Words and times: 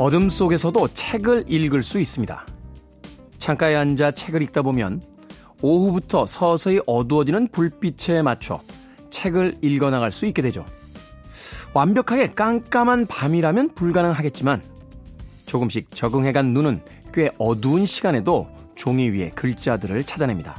어둠 0.00 0.30
속에서도 0.30 0.88
책을 0.94 1.44
읽을 1.46 1.82
수 1.82 2.00
있습니다. 2.00 2.46
창가에 3.36 3.76
앉아 3.76 4.12
책을 4.12 4.40
읽다 4.40 4.62
보면 4.62 5.02
오후부터 5.60 6.24
서서히 6.24 6.80
어두워지는 6.86 7.48
불빛에 7.48 8.22
맞춰 8.22 8.62
책을 9.10 9.58
읽어 9.60 9.90
나갈 9.90 10.10
수 10.10 10.24
있게 10.24 10.40
되죠. 10.40 10.64
완벽하게 11.74 12.30
깜깜한 12.30 13.08
밤이라면 13.08 13.74
불가능하겠지만 13.74 14.62
조금씩 15.44 15.94
적응해간 15.94 16.54
눈은 16.54 16.80
꽤 17.12 17.30
어두운 17.36 17.84
시간에도 17.84 18.48
종이 18.76 19.10
위에 19.10 19.28
글자들을 19.34 20.02
찾아냅니다. 20.04 20.58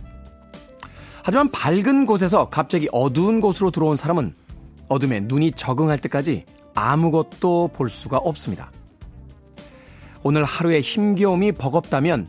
하지만 1.23 1.49
밝은 1.49 2.05
곳에서 2.05 2.48
갑자기 2.52 2.90
어두운 2.91 3.41
곳으로 3.41 3.71
들어온 3.71 3.98
사람은 3.98 4.35
어둠에 4.88 5.21
눈이 5.21 5.54
적응할 5.54 5.98
때까지 5.98 6.46
아무것도 6.76 7.71
볼 7.73 7.90
수가 7.90 8.18
없습니다. 8.18 8.71
오늘 10.24 10.44
하루의 10.44 10.82
힘겨움이 10.82 11.54
버겁다면 11.54 12.27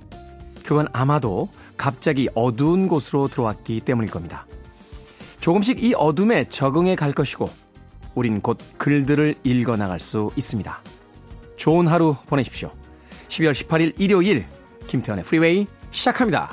그건 0.65 0.87
아마도 0.93 1.49
갑자기 1.77 2.29
어두운 2.35 2.89
곳으로 2.89 3.29
들어왔기 3.29 3.81
때문일 3.81 4.11
겁니다. 4.11 4.47
조금씩 5.41 5.83
이 5.83 5.95
어둠에 5.95 6.45
적응해 6.49 6.95
갈 6.95 7.13
것이고 7.13 7.51
우린 8.15 8.41
곧 8.41 8.59
글들을 8.79 9.35
읽어 9.43 9.77
나갈 9.77 9.99
수 9.99 10.31
있습니다. 10.37 10.81
좋은 11.57 11.89
하루 11.89 12.17
보내십시오. 12.27 12.71
12월 13.29 13.53
18일 13.53 13.95
일요일 13.99 14.47
김태현의 14.87 15.25
프리웨이 15.25 15.67
시작합니다. 15.91 16.51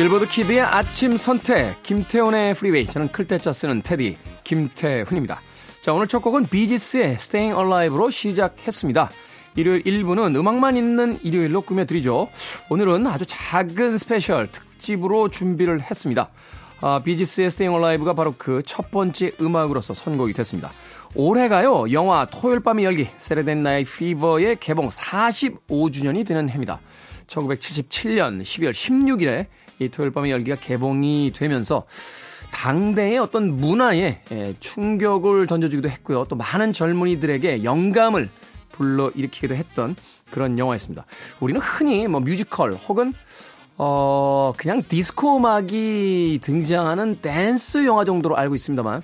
빌보드 0.00 0.28
키드의 0.28 0.62
아침 0.62 1.18
선택 1.18 1.82
김태훈의 1.82 2.54
프리웨이 2.54 2.86
저는 2.86 3.08
클 3.08 3.26
때 3.26 3.36
짜 3.36 3.52
쓰는 3.52 3.82
테디 3.82 4.16
김태훈입니다. 4.44 5.42
자 5.82 5.92
오늘 5.92 6.06
첫 6.06 6.20
곡은 6.20 6.46
비지스의 6.46 7.10
Staying 7.12 7.54
Alive로 7.60 8.08
시작했습니다. 8.08 9.10
일요일 9.56 9.82
1부는 9.82 10.34
음악만 10.36 10.78
있는 10.78 11.18
일요일로 11.22 11.60
꾸며드리죠. 11.60 12.30
오늘은 12.70 13.06
아주 13.08 13.26
작은 13.28 13.98
스페셜 13.98 14.50
특집으로 14.50 15.28
준비를 15.28 15.82
했습니다. 15.82 16.30
아, 16.80 17.02
비지스의 17.04 17.48
Staying 17.48 17.84
Alive가 17.84 18.14
바로 18.14 18.34
그 18.38 18.62
첫 18.64 18.90
번째 18.90 19.32
음악으로서 19.38 19.92
선곡이 19.92 20.32
됐습니다. 20.32 20.70
올해가요 21.14 21.92
영화 21.92 22.26
토요일 22.30 22.60
밤의 22.60 22.86
열기 22.86 23.06
Saturday 23.18 23.62
Night 23.62 23.84
Fever의 23.84 24.56
개봉 24.60 24.88
45주년이 24.88 26.26
되는 26.26 26.48
해입니다. 26.48 26.80
1977년 27.26 28.42
12월 28.42 28.70
16일에 28.70 29.46
이 29.80 29.88
토요일 29.88 30.12
밤의 30.12 30.30
열기가 30.30 30.56
개봉이 30.56 31.32
되면서 31.34 31.84
당대의 32.52 33.18
어떤 33.18 33.58
문화에 33.58 34.20
예, 34.30 34.54
충격을 34.60 35.46
던져주기도 35.46 35.88
했고요. 35.88 36.26
또 36.28 36.36
많은 36.36 36.72
젊은이들에게 36.72 37.64
영감을 37.64 38.28
불러일으키기도 38.72 39.54
했던 39.54 39.96
그런 40.30 40.58
영화였습니다. 40.58 41.06
우리는 41.40 41.60
흔히 41.60 42.06
뭐 42.06 42.20
뮤지컬 42.20 42.74
혹은 42.74 43.12
어 43.78 44.52
그냥 44.58 44.82
디스코 44.86 45.38
음악이 45.38 46.40
등장하는 46.42 47.16
댄스 47.22 47.86
영화 47.86 48.04
정도로 48.04 48.36
알고 48.36 48.54
있습니다만 48.54 49.02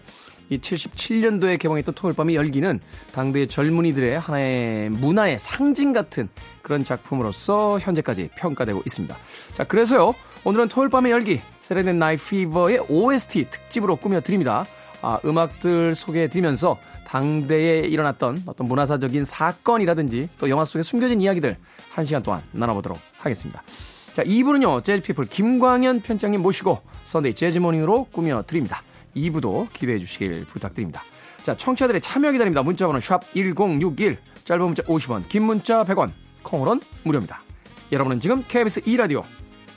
이 0.50 0.58
77년도에 0.58 1.58
개봉했던 1.58 1.94
토요일 1.94 2.14
밤의 2.14 2.34
열기는 2.36 2.78
당대의 3.12 3.48
젊은이들의 3.48 4.18
하나의 4.18 4.90
문화의 4.90 5.38
상징 5.38 5.92
같은 5.94 6.28
그런 6.62 6.84
작품으로서 6.84 7.78
현재까지 7.80 8.28
평가되고 8.36 8.82
있습니다. 8.84 9.16
자, 9.54 9.64
그래서요. 9.64 10.14
오늘은 10.46 10.68
토요일 10.68 10.90
밤의 10.90 11.10
열기, 11.10 11.40
Saturday 11.60 11.98
Night 11.98 12.16
Fever의 12.16 12.86
OST 12.88 13.50
특집으로 13.50 13.96
꾸며드립니다. 13.96 14.64
아, 15.02 15.18
음악들 15.24 15.96
소개해드리면서 15.96 16.78
당대에 17.04 17.80
일어났던 17.80 18.44
어떤 18.46 18.68
문화사적인 18.68 19.24
사건이라든지 19.24 20.28
또 20.38 20.48
영화 20.48 20.64
속에 20.64 20.84
숨겨진 20.84 21.20
이야기들 21.20 21.56
한 21.90 22.04
시간 22.04 22.22
동안 22.22 22.44
나눠보도록 22.52 22.96
하겠습니다. 23.18 23.64
자, 24.12 24.22
2부는요, 24.22 24.84
재즈피플 24.84 25.24
김광현 25.24 26.02
편집장님 26.02 26.40
모시고 26.40 26.80
Sunday 27.02 27.34
재즈 27.34 27.59
morning으로 27.59 28.04
꾸며드립니다. 28.12 28.84
2부도 29.16 29.72
기대해 29.72 29.98
주시길 29.98 30.44
부탁드립니다. 30.44 31.02
자, 31.42 31.56
청취자들의 31.56 32.00
참여 32.00 32.30
기다립니다. 32.30 32.62
문자번호 32.62 33.00
샵 33.00 33.34
1061, 33.34 34.16
짧은 34.44 34.64
문자 34.64 34.84
50원, 34.84 35.26
긴 35.28 35.42
문자 35.42 35.82
100원, 35.82 36.12
콩으로는 36.44 36.82
무료입니다. 37.02 37.42
여러분은 37.90 38.20
지금 38.20 38.44
KBS 38.46 38.82
2라디오 38.82 39.24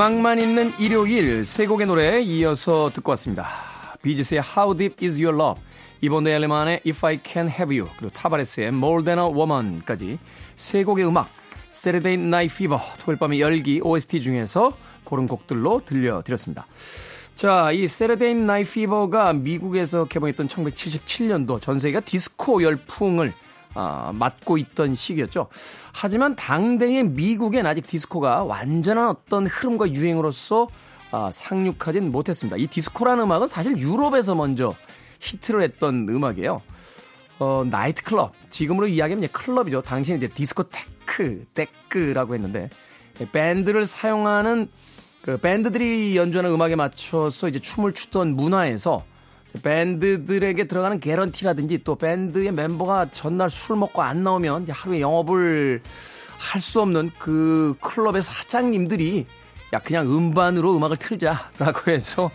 음악만 0.00 0.40
있는 0.40 0.72
일요일 0.78 1.44
세 1.44 1.66
곡의 1.66 1.86
노래 1.86 2.22
이어서 2.22 2.90
듣고 2.94 3.10
왔습니다. 3.10 3.46
비지스의 4.00 4.40
How 4.40 4.74
Deep 4.74 5.06
Is 5.06 5.22
Your 5.22 5.36
Love, 5.38 5.62
이번 6.00 6.26
엘레만의 6.26 6.80
If 6.86 7.06
I 7.06 7.20
Can 7.22 7.48
Have 7.48 7.78
You, 7.78 7.92
그리고 7.98 8.10
타바레스의 8.14 8.68
More 8.68 9.04
Than 9.04 9.18
a 9.18 9.26
Woman까지 9.26 10.18
세 10.56 10.84
곡의 10.84 11.06
음악, 11.06 11.28
Saturday 11.74 12.14
Night 12.14 12.50
Fever, 12.50 12.82
토요일 12.98 13.18
밤의 13.18 13.42
열기 13.42 13.82
OST 13.82 14.22
중에서 14.22 14.72
고른 15.04 15.28
곡들로 15.28 15.82
들려드렸습니다. 15.84 16.66
자, 17.34 17.70
이 17.70 17.84
Saturday 17.84 18.34
Night 18.34 18.70
Fever가 18.70 19.34
미국에서 19.34 20.06
개봉했던 20.06 20.48
1977년도 20.48 21.60
전 21.60 21.78
세계가 21.78 22.00
디스코 22.06 22.62
열풍을 22.62 23.34
아, 23.74 24.10
맡고 24.14 24.58
있던 24.58 24.94
시기였죠. 24.94 25.48
하지만 25.92 26.34
당대의 26.34 27.04
미국엔 27.04 27.66
아직 27.66 27.86
디스코가 27.86 28.44
완전한 28.44 29.08
어떤 29.08 29.46
흐름과 29.46 29.92
유행으로서 29.92 30.68
아, 31.12 31.30
상륙하진 31.32 32.10
못했습니다. 32.10 32.56
이 32.56 32.66
디스코라는 32.66 33.24
음악은 33.24 33.48
사실 33.48 33.78
유럽에서 33.78 34.34
먼저 34.34 34.74
히트를 35.20 35.62
했던 35.62 36.06
음악이에요. 36.08 36.62
어, 37.38 37.64
나이트 37.68 38.02
클럽. 38.02 38.32
지금으로 38.50 38.86
이야기하면 38.86 39.28
클럽이죠. 39.32 39.82
당시에 39.82 40.16
이제 40.16 40.28
디스코테크, 40.28 41.46
데크라고 41.54 42.34
했는데 42.34 42.68
밴드를 43.32 43.86
사용하는 43.86 44.68
그 45.22 45.36
밴드들이 45.36 46.16
연주하는 46.16 46.50
음악에 46.50 46.76
맞춰서 46.76 47.48
이제 47.48 47.58
춤을 47.58 47.92
추던 47.92 48.36
문화에서 48.36 49.04
밴드들에게 49.62 50.64
들어가는 50.64 51.00
개런티라든지 51.00 51.82
또 51.84 51.96
밴드의 51.96 52.52
멤버가 52.52 53.10
전날 53.12 53.50
술 53.50 53.76
먹고 53.76 54.02
안 54.02 54.22
나오면 54.22 54.68
하루에 54.70 55.00
영업을 55.00 55.82
할 56.40 56.62
수 56.62 56.80
없는 56.80 57.10
그 57.18 57.74
클럽의 57.80 58.22
사장님들이 58.22 59.26
야 59.72 59.78
그냥 59.78 60.06
음반으로 60.06 60.74
음악을 60.76 60.96
틀자라고 60.96 61.90
해서 61.90 62.30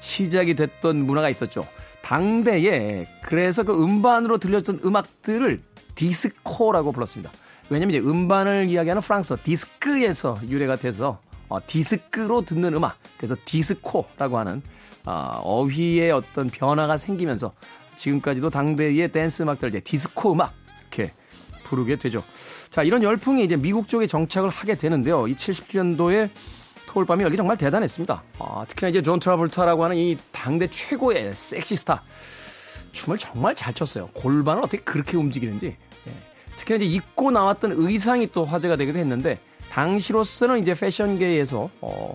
시작이 0.00 0.54
됐던 0.54 0.96
문화가 0.96 1.28
있었죠. 1.28 1.66
당대에 2.00 3.06
그래서 3.22 3.62
그 3.62 3.80
음반으로 3.80 4.38
들렸던 4.38 4.80
음악들을 4.84 5.60
디스코라고 5.94 6.92
불렀습니다. 6.92 7.30
왜냐면 7.68 7.94
이제 7.94 8.04
음반을 8.04 8.68
이야기하는 8.70 9.02
프랑스어 9.02 9.36
디스크에서 9.44 10.40
유래가 10.48 10.76
돼서 10.76 11.20
어, 11.48 11.58
디스크로 11.64 12.42
듣는 12.42 12.74
음악 12.74 12.96
그래서 13.18 13.36
디스코라고 13.44 14.38
하는 14.38 14.62
어, 15.06 15.40
어휘의 15.42 16.10
어떤 16.10 16.48
변화가 16.48 16.96
생기면서 16.96 17.52
지금까지도 17.96 18.50
당대의 18.50 19.12
댄스 19.12 19.42
음악들 19.42 19.68
이제 19.70 19.80
디스코 19.80 20.32
음악 20.32 20.54
이렇게 20.80 21.12
부르게 21.64 21.96
되죠. 21.96 22.22
자, 22.70 22.82
이런 22.82 23.02
열풍이 23.02 23.44
이제 23.44 23.56
미국 23.56 23.88
쪽에 23.88 24.06
정착을 24.06 24.48
하게 24.48 24.74
되는데요. 24.76 25.26
이 25.28 25.34
70년도에 25.34 26.30
토요일밤의 26.86 27.22
열기 27.22 27.36
정말 27.36 27.56
대단했습니다. 27.56 28.22
아, 28.40 28.64
특히나 28.66 28.88
이제 28.88 29.00
존 29.00 29.20
트라볼타라고 29.20 29.84
하는 29.84 29.96
이 29.96 30.18
당대 30.32 30.66
최고의 30.66 31.34
섹시 31.36 31.76
스타. 31.76 32.02
춤을 32.92 33.18
정말 33.18 33.54
잘 33.54 33.72
췄어요. 33.72 34.08
골반을 34.14 34.62
어떻게 34.64 34.78
그렇게 34.78 35.16
움직이는지. 35.16 35.66
예. 35.66 36.12
특히나 36.56 36.76
이제 36.78 36.86
입고 36.86 37.30
나왔던 37.30 37.72
의상이 37.76 38.32
또 38.32 38.44
화제가 38.44 38.74
되기도 38.76 38.98
했는데, 38.98 39.38
당시로서는 39.70 40.58
이제 40.58 40.74
패션계에서, 40.74 41.70
어, 41.80 42.14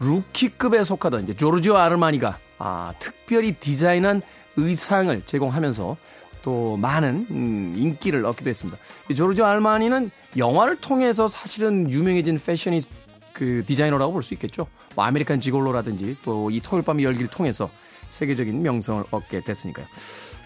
루키급에 0.00 0.84
속하던 0.84 1.24
이제 1.24 1.34
조르지오 1.34 1.76
아르마니가 1.76 2.38
아, 2.58 2.92
특별히 2.98 3.52
디자인한 3.52 4.22
의상을 4.56 5.22
제공하면서 5.26 5.96
또 6.42 6.76
많은 6.76 7.26
음, 7.30 7.74
인기를 7.76 8.24
얻기도 8.24 8.48
했습니다. 8.50 8.78
조르조 9.14 9.44
알마니는 9.44 10.10
영화를 10.36 10.76
통해서 10.76 11.28
사실은 11.28 11.90
유명해진 11.90 12.38
패션이 12.38 12.80
그 13.32 13.62
디자이너라고 13.66 14.12
볼 14.12 14.22
수 14.22 14.34
있겠죠. 14.34 14.66
뭐 14.94 15.04
American 15.04 15.40
Gigolo라든지 15.40 16.16
또 16.24 16.50
이 16.50 16.60
토요일 16.60 16.84
밤의 16.84 17.04
열기를 17.04 17.28
통해서 17.28 17.70
세계적인 18.08 18.62
명성을 18.62 19.04
얻게 19.10 19.40
됐으니까요. 19.42 19.86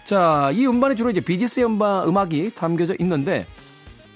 자, 0.05 0.51
이 0.53 0.65
음반에 0.67 0.95
주로 0.95 1.09
이제 1.09 1.21
비지스 1.21 1.61
음반 1.61 2.07
음악이 2.07 2.51
담겨져 2.55 2.93
있는데 2.99 3.47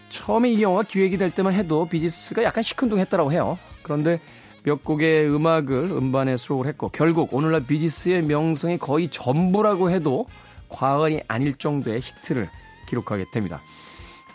처음에 0.09 0.49
이 0.49 0.61
영화 0.61 0.83
기획이 0.83 1.17
될 1.17 1.31
때만 1.31 1.53
해도 1.53 1.87
비지스가 1.87 2.43
약간 2.43 2.61
시큰둥했다라고 2.63 3.31
해요. 3.31 3.57
그런데 3.83 4.19
몇 4.67 4.83
곡의 4.83 5.33
음악을 5.33 5.91
음반에 5.91 6.35
수록을 6.35 6.67
했고 6.67 6.89
결국 6.89 7.33
오늘날 7.33 7.65
비지스의 7.65 8.21
명성이 8.23 8.77
거의 8.77 9.07
전부라고 9.07 9.91
해도 9.91 10.27
과언이 10.67 11.21
아닐 11.29 11.53
정도의 11.53 12.01
히트를 12.01 12.49
기록하게 12.89 13.27
됩니다. 13.31 13.61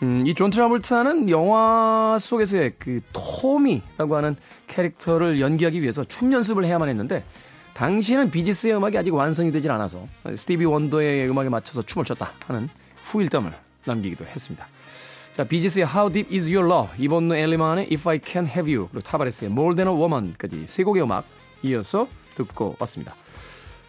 음, 0.01 0.23
이 0.25 0.31
존 0.31 0.49
트라볼트는 0.49 1.29
영화 1.29 2.17
속에서의 2.19 2.73
그 2.79 3.01
토니라고 3.13 4.15
하는 4.15 4.35
캐릭터를 4.65 5.39
연기하기 5.39 5.83
위해서 5.83 6.03
춤 6.03 6.33
연습을 6.33 6.65
해야만 6.65 6.89
했는데 6.89 7.23
당시에는 7.75 8.31
비지스의 8.31 8.75
음악이 8.75 8.97
아직 8.97 9.13
완성이 9.13 9.51
되질 9.51 9.69
않아서 9.69 10.01
스티비 10.35 10.65
원더의 10.65 11.29
음악에 11.29 11.49
맞춰서 11.49 11.83
춤을 11.83 12.05
췄다 12.05 12.31
하는 12.47 12.69
후일담을 13.03 13.53
남기기도 13.85 14.25
했습니다. 14.25 14.67
자, 15.33 15.43
비지스의 15.43 15.87
How 15.87 16.13
Deep 16.13 16.35
Is 16.35 16.47
Your 16.47 16.71
Love, 16.71 17.03
이번노 17.03 17.35
엘리만의 17.35 17.87
If 17.91 18.07
I 18.07 18.19
Can 18.23 18.45
Have 18.45 18.71
You, 18.71 18.87
그리고 18.89 19.01
타바레스의 19.01 19.49
More 19.49 19.75
Than 19.75 19.91
a 19.91 19.99
Woman까지 19.99 20.65
세 20.67 20.83
곡의 20.83 21.01
음악 21.01 21.25
이어서 21.63 22.07
듣고 22.35 22.75
왔습니다. 22.79 23.15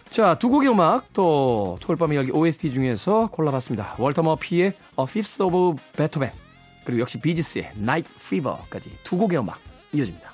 자, 0.09 0.39
두 0.39 0.49
곡의 0.49 0.71
음악 0.71 1.13
또 1.13 1.77
토요일 1.81 1.99
밤의 1.99 2.17
열기 2.17 2.31
OST 2.31 2.73
중에서 2.73 3.29
골라봤습니다. 3.31 3.97
월터 3.99 4.23
머피의 4.23 4.73
A 4.99 5.05
Fifth 5.07 5.43
of 5.43 5.77
Beethoven 5.97 6.33
그리고 6.87 7.03
역시 7.03 7.21
비지스의 7.21 7.73
Night 7.77 8.11
Fever까지 8.17 8.97
두 9.03 9.19
곡의 9.19 9.39
음악 9.39 9.59
이어집니다. 9.93 10.34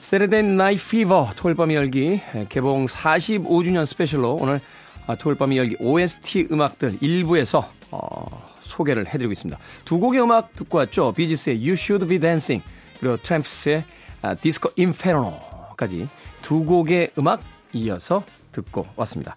Saturday 0.00 0.56
Night 0.56 0.76
Fever 0.76 1.30
토요일 1.36 1.56
밤의 1.56 1.76
열기 1.76 2.20
개봉 2.48 2.86
45주년 2.86 3.84
스페셜로 3.84 4.34
오늘 4.34 4.60
아, 5.06 5.16
토요일 5.16 5.38
밤의 5.38 5.58
열기 5.58 5.76
OST 5.80 6.48
음악들 6.50 6.98
일부에서 7.00 7.68
어, 7.90 8.48
소개를 8.60 9.06
해드리고 9.06 9.32
있습니다. 9.32 9.58
두 9.84 9.98
곡의 9.98 10.22
음악 10.22 10.54
듣고 10.54 10.78
왔죠. 10.78 11.12
비지스의 11.12 11.56
You 11.56 11.72
Should 11.72 12.06
Be 12.06 12.18
Dancing 12.18 12.64
그리고 13.00 13.16
트램프스의 13.16 13.84
아, 14.22 14.34
Disco 14.34 14.70
Inferno까지 14.76 16.08
두 16.42 16.64
곡의 16.64 17.12
음악 17.18 17.42
이어서 17.72 18.22
듣고 18.52 18.86
왔습니다. 18.96 19.36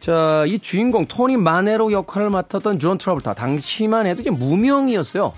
자, 0.00 0.44
이 0.46 0.58
주인공 0.58 1.06
토니 1.06 1.36
마네로 1.36 1.92
역할을 1.92 2.30
맡았던 2.30 2.78
존 2.78 2.98
트러블타 2.98 3.34
당시만 3.34 4.06
해도 4.06 4.22
이제 4.22 4.30
무명이었어요. 4.30 5.32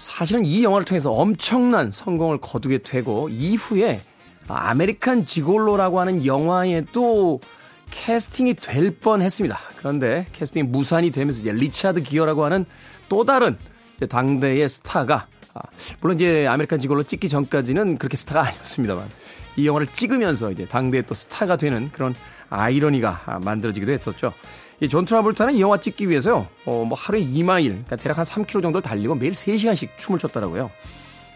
사실은 0.00 0.46
이 0.46 0.64
영화를 0.64 0.86
통해서 0.86 1.12
엄청난 1.12 1.90
성공을 1.90 2.38
거두게 2.38 2.78
되고 2.78 3.28
이후에 3.28 4.00
American 4.48 5.26
Gigolo라고 5.26 6.00
하는 6.00 6.24
영화에도 6.24 7.40
캐스팅이 7.90 8.54
될 8.54 8.92
뻔했습니다. 8.92 9.58
그런데 9.76 10.26
캐스팅이 10.32 10.68
무산이 10.68 11.10
되면서 11.10 11.40
이제 11.40 11.52
리차드 11.52 12.02
기어라고 12.02 12.44
하는 12.44 12.64
또 13.10 13.24
다른 13.24 13.58
당대의 14.08 14.70
스타가 14.70 15.26
아, 15.52 15.60
물론 16.00 16.16
이제 16.16 16.46
American 16.46 16.80
Gigolo 16.80 17.02
찍기 17.02 17.28
전까지는 17.28 17.98
그렇게 17.98 18.16
스타가 18.16 18.48
아니었습니다만 18.48 19.06
이 19.56 19.66
영화를 19.66 19.86
찍으면서 19.88 20.50
이제 20.50 20.64
당대의 20.64 21.04
또 21.06 21.14
스타가 21.14 21.56
되는 21.56 21.90
그런 21.92 22.14
아이러니가 22.48 23.40
만들어지기도 23.44 23.92
했었죠. 23.92 24.32
이존 24.80 25.04
트라볼타는 25.04 25.54
이 25.54 25.60
영화 25.60 25.78
찍기 25.78 26.08
위해서요, 26.08 26.48
어, 26.64 26.84
뭐 26.84 26.96
하루에 26.96 27.20
2마일, 27.20 27.68
그러니까 27.68 27.96
대략 27.96 28.16
한 28.16 28.24
3km 28.24 28.62
정도를 28.62 28.82
달리고 28.82 29.14
매일 29.14 29.32
3시간씩 29.32 29.90
춤을 29.98 30.18
췄더라고요. 30.18 30.70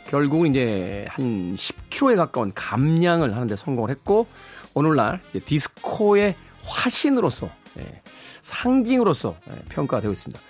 결국은 0.09 0.51
이제 0.51 1.07
한 1.11 1.55
10km에 1.55 2.17
가까운 2.17 2.53
감량을 2.55 3.35
하는데 3.35 3.55
성공을 3.55 3.91
했고, 3.91 4.27
오늘날 4.73 5.21
디스코의 5.45 6.37
화신으로서, 6.63 7.51
예, 7.79 8.01
상징으로서 8.41 9.35
예, 9.51 9.55
평가가 9.69 10.01
되고 10.01 10.13
있습니다. 10.13 10.41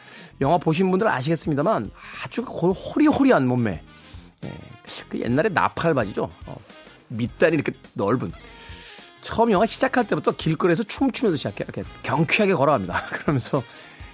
영화 0.41 0.59
보신 0.59 0.91
분들 0.91 1.09
아시겠습니다만 1.09 1.91
아주 2.25 2.43
호리호리한 2.43 3.47
몸매. 3.47 3.83
예, 4.45 4.53
그 5.09 5.21
옛날에 5.21 5.49
나팔 5.49 5.95
바지죠. 5.95 6.31
어, 6.47 6.57
밑단이 7.09 7.55
이렇게 7.55 7.73
넓은 7.95 8.33
처음 9.25 9.51
영화 9.51 9.65
시작할 9.65 10.07
때부터 10.07 10.33
길거리에서 10.33 10.83
춤추면서 10.83 11.37
시작해 11.39 11.65
이렇게 11.65 11.83
경쾌하게 12.03 12.55
걸어갑니다. 12.55 12.95
그러면서 13.11 13.63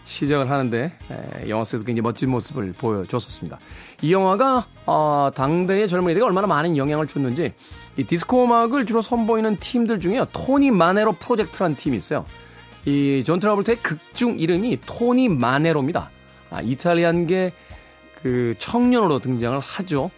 시작을 0.04 0.50
하는데 0.50 0.92
에, 1.10 1.48
영화 1.48 1.64
속에서 1.64 1.84
굉장히 1.84 2.02
멋진 2.02 2.30
모습을 2.30 2.72
보여줬었습니다. 2.78 3.58
이 4.02 4.12
영화가 4.12 4.66
어, 4.86 5.30
당대의 5.34 5.88
젊은이들에게 5.88 6.24
얼마나 6.24 6.46
많은 6.46 6.76
영향을 6.76 7.06
줬는지 7.06 7.52
이 7.96 8.04
디스코 8.04 8.44
음악을 8.44 8.86
주로 8.86 9.00
선보이는 9.02 9.58
팀들 9.58 10.00
중에 10.00 10.24
토니 10.32 10.70
마네로 10.70 11.12
프로젝트라는 11.14 11.76
팀이 11.76 11.96
있어요. 11.96 12.24
이 12.86 13.22
존 13.26 13.40
트라블트의 13.40 13.78
극중 13.82 14.38
이름이 14.38 14.78
토니 14.86 15.28
마네로입니다. 15.28 16.10
아, 16.50 16.60
이탈리안계 16.62 17.52
그 18.22 18.54
청년으로 18.58 19.18
등장을 19.18 19.58
하죠. 19.58 20.10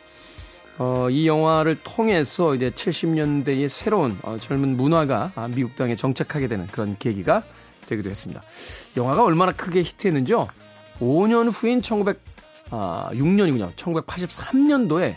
어, 0.79 1.09
이 1.11 1.27
영화를 1.29 1.79
통해서 1.85 2.55
이제 2.55 2.71
70년대의 2.71 3.69
새로운 3.69 4.19
어, 4.23 4.37
젊은 4.41 4.77
문화가 4.77 5.31
아, 5.35 5.49
미국 5.49 5.77
땅에 5.77 5.97
정착하게 5.97 6.49
되는 6.49 6.67
그런 6.69 6.97
계기가 6.99 7.43
되기도 7.87 8.11
했습니다. 8.11 8.43
영화가 8.97 9.23
얼마나 9.25 9.53
크게 9.53 9.83
히트했는지요. 9.83 10.49
5년 11.01 11.51
후인 11.53 11.83
1906년이군요. 11.83 13.73
1983년도에 13.75 15.17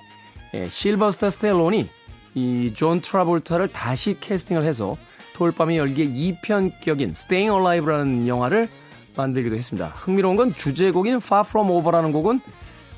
예, 0.54 0.70
실버스타 0.70 1.30
스텔론이 1.30 1.90
이 2.36 2.72
존 2.74 3.00
트라볼타를 3.00 3.70
다시 3.70 4.18
캐스팅을 4.20 4.64
해서 4.66 4.98
토요일 5.36 5.59
밤의 5.59 5.78
열기의 5.78 6.10
2편격인 6.44 7.12
Staying 7.12 7.54
Alive라는 7.56 8.28
영화를 8.28 8.68
만들기도 9.16 9.56
했습니다. 9.56 9.94
흥미로운 9.96 10.36
건 10.36 10.54
주제곡인 10.54 11.16
Far 11.18 11.44
From 11.48 11.70
Over라는 11.72 12.12
곡은 12.12 12.42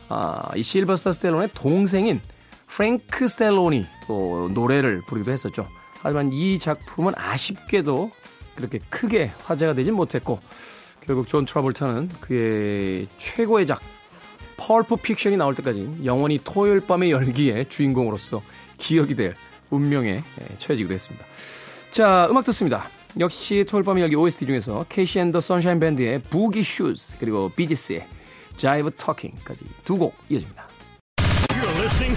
아, 0.10 0.50
이 0.56 0.64
실버스타 0.64 1.14
스텔론의 1.14 1.50
동생인 1.54 2.20
프랭크 2.68 3.28
스텔론이 3.28 3.86
또 4.08 4.50
노래를 4.54 5.02
부르기도 5.08 5.32
했었죠. 5.32 5.68
하지만 6.02 6.32
이 6.32 6.60
작품은 6.60 7.14
아쉽게도 7.16 8.12
그렇게 8.56 8.80
크게 8.90 9.32
화제가 9.44 9.74
되진 9.74 9.96
못했고 9.96 10.40
결국 11.02 11.28
존 11.28 11.46
트러블턴은 11.46 12.10
그의 12.22 13.08
최고의 13.18 13.66
작 13.66 13.82
Pulp 14.58 14.98
Fiction이 14.98 15.38
나올 15.38 15.56
때까지 15.56 16.00
영원히 16.04 16.40
토요일 16.44 16.82
밤의 16.82 17.12
열기의 17.12 17.68
주인공으로서 17.68 18.42
기억이 18.78 19.16
될 19.16 19.36
운명에 19.70 20.24
처해지기도 20.58 20.94
했습니다. 20.94 21.26
자, 21.92 22.28
음악 22.30 22.44
듣습니다. 22.46 22.90
역시 23.20 23.66
토요일 23.68 23.86
밤의 23.86 24.04
열기 24.04 24.16
OST 24.16 24.46
중에서 24.46 24.86
KC 24.90 25.20
and 25.20 25.30
the 25.30 25.40
Sunshine 25.40 25.80
Band의 25.80 26.22
Boogie 26.24 26.64
Shoes 26.64 27.18
그리고 27.20 27.50
비지스의 27.56 28.06
Jive 28.58 28.92
Talkin'까지 28.98 29.66
두 29.86 29.98
곡 29.98 30.16
이어집니다. 30.30 30.67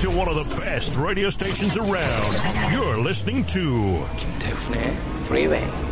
to 0.00 0.10
one 0.10 0.28
of 0.28 0.34
the 0.34 0.56
best 0.56 0.94
radio 0.96 1.28
stations 1.28 1.76
around. 1.76 2.72
You're 2.72 2.96
listening 2.96 3.44
to 3.46 4.06
Tiffany 4.38 4.78
eh? 4.78 4.94
Freeway. 5.26 5.89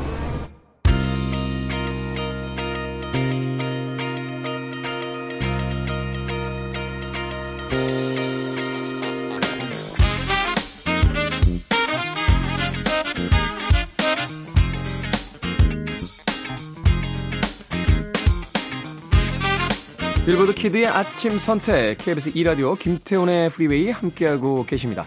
키드의 20.59 20.89
아침 20.89 21.39
선택 21.39 21.99
KBS 21.99 22.33
2라디오 22.33 22.77
김태훈의 22.77 23.49
프리웨이 23.49 23.91
함께하고 23.91 24.67
계십니다. 24.67 25.07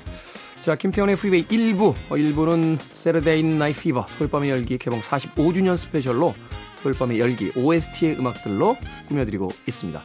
자, 0.61 0.75
김태훈의 0.75 1.17
프리웨이 1.17 1.45
1부, 1.45 1.93
1부는 2.07 2.79
Saturday 2.93 3.43
Night 3.43 3.73
Fever 3.73 4.05
토요일 4.17 4.31
밤의 4.31 4.49
열기 4.49 4.77
개봉 4.77 5.01
45주년 5.01 5.75
스페셜로 5.75 6.33
토요일 6.81 6.97
밤의 6.97 7.19
열기 7.19 7.51
OST의 7.53 8.17
음악들로 8.17 8.77
꾸며드리고 9.09 9.49
있습니다. 9.67 10.01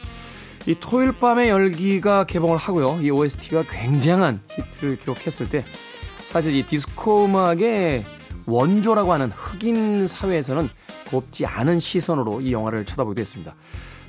이 0.65 0.75
토요일 0.81 1.13
밤의 1.13 1.47
열기가 1.47 2.25
개봉을 2.25 2.57
하고요. 2.57 2.99
이 3.01 3.09
OST가 3.09 3.63
굉장한 3.69 4.41
히트를 4.49 4.99
기록했을 4.99 5.47
때 5.47 5.63
사실 6.25 6.53
이 6.55 6.63
디스코 6.63 7.23
음악의 7.23 8.03
원조라고 8.47 9.13
하는 9.13 9.31
흑인 9.31 10.07
사회에서는 10.07 10.67
곱지 11.09 11.45
않은 11.45 11.79
시선으로 11.79 12.41
이 12.41 12.51
영화를 12.51 12.83
쳐다보게 12.83 13.15
됐습니다. 13.21 13.55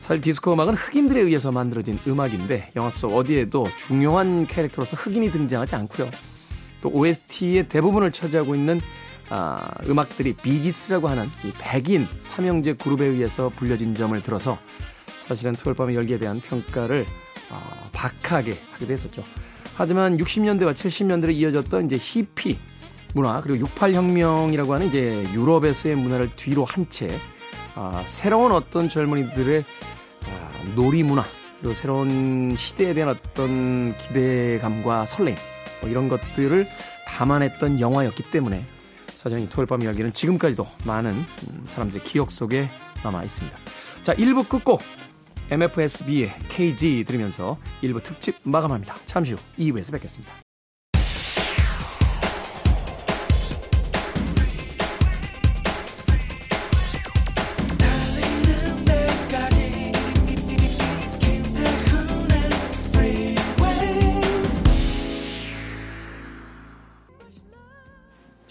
사실 0.09 0.23
디스코 0.23 0.55
음악은 0.55 0.73
흑인들에 0.73 1.21
의해서 1.21 1.53
만들어진 1.53 1.99
음악인데 2.07 2.71
영화 2.77 2.89
속 2.89 3.15
어디에도 3.15 3.67
중요한 3.77 4.47
캐릭터로서 4.47 4.97
흑인이 4.97 5.31
등장하지 5.31 5.75
않고요. 5.75 6.11
또 6.81 6.89
OST의 6.95 7.69
대부분을 7.69 8.11
차지하고 8.11 8.55
있는 8.55 8.81
아, 9.29 9.71
음악들이 9.87 10.33
비지스라고 10.33 11.09
하는 11.09 11.27
이 11.45 11.53
백인 11.61 12.09
삼형제 12.21 12.77
그룹에 12.77 13.05
의해서 13.05 13.51
불려진 13.55 13.95
점을 13.95 14.19
들어서 14.23 14.57
사실은 15.19 15.53
토요일 15.53 15.77
밤의 15.77 15.95
열기에 15.95 16.17
대한 16.17 16.41
평가를 16.41 17.05
어, 17.51 17.91
박하게 17.93 18.57
하게 18.73 18.87
됐었죠. 18.87 19.23
하지만 19.75 20.17
60년대와 20.17 20.73
70년대로 20.73 21.35
이어졌던 21.35 21.85
이제 21.85 21.99
히피 22.01 22.57
문화 23.13 23.43
그리고 23.43 23.67
68혁명이라고 23.67 24.71
하는 24.71 24.87
이제 24.87 25.29
유럽에서의 25.35 25.97
문화를 25.97 26.31
뒤로 26.35 26.65
한채 26.65 27.09
아, 27.75 28.03
새로운 28.07 28.53
어떤 28.53 28.89
젊은이들의 28.89 29.65
아, 29.65 29.98
놀이 30.75 31.03
문화 31.03 31.25
그리고 31.61 31.75
새로운 31.75 32.55
시대에 32.57 32.95
대한 32.95 33.11
어떤 33.11 33.97
기대감과 33.99 35.07
설렘 35.07 35.37
뭐 35.81 35.91
이런 35.91 36.09
것들을 36.09 36.67
담아냈던 37.07 37.81
영화였기 37.81 38.31
때문에 38.31 38.65
사실 39.15 39.41
이 39.41 39.49
토요일 39.49 39.67
밤 39.67 39.83
이야기는 39.83 40.13
지금까지도 40.13 40.67
많은 40.85 41.25
사람들의 41.65 42.05
기억 42.05 42.31
속에 42.31 42.69
남아 43.03 43.25
있습니다. 43.25 43.59
자, 44.03 44.15
1부 44.15 44.49
끝곡 44.49 44.81
MFSB의 45.51 46.35
KG 46.49 47.05
들으면서 47.05 47.59
1부 47.83 48.03
특집 48.03 48.37
마감합니다. 48.45 48.97
잠시 49.07 49.33
후 49.33 49.39
2부에서 49.59 49.93
뵙겠습니다. 49.93 50.48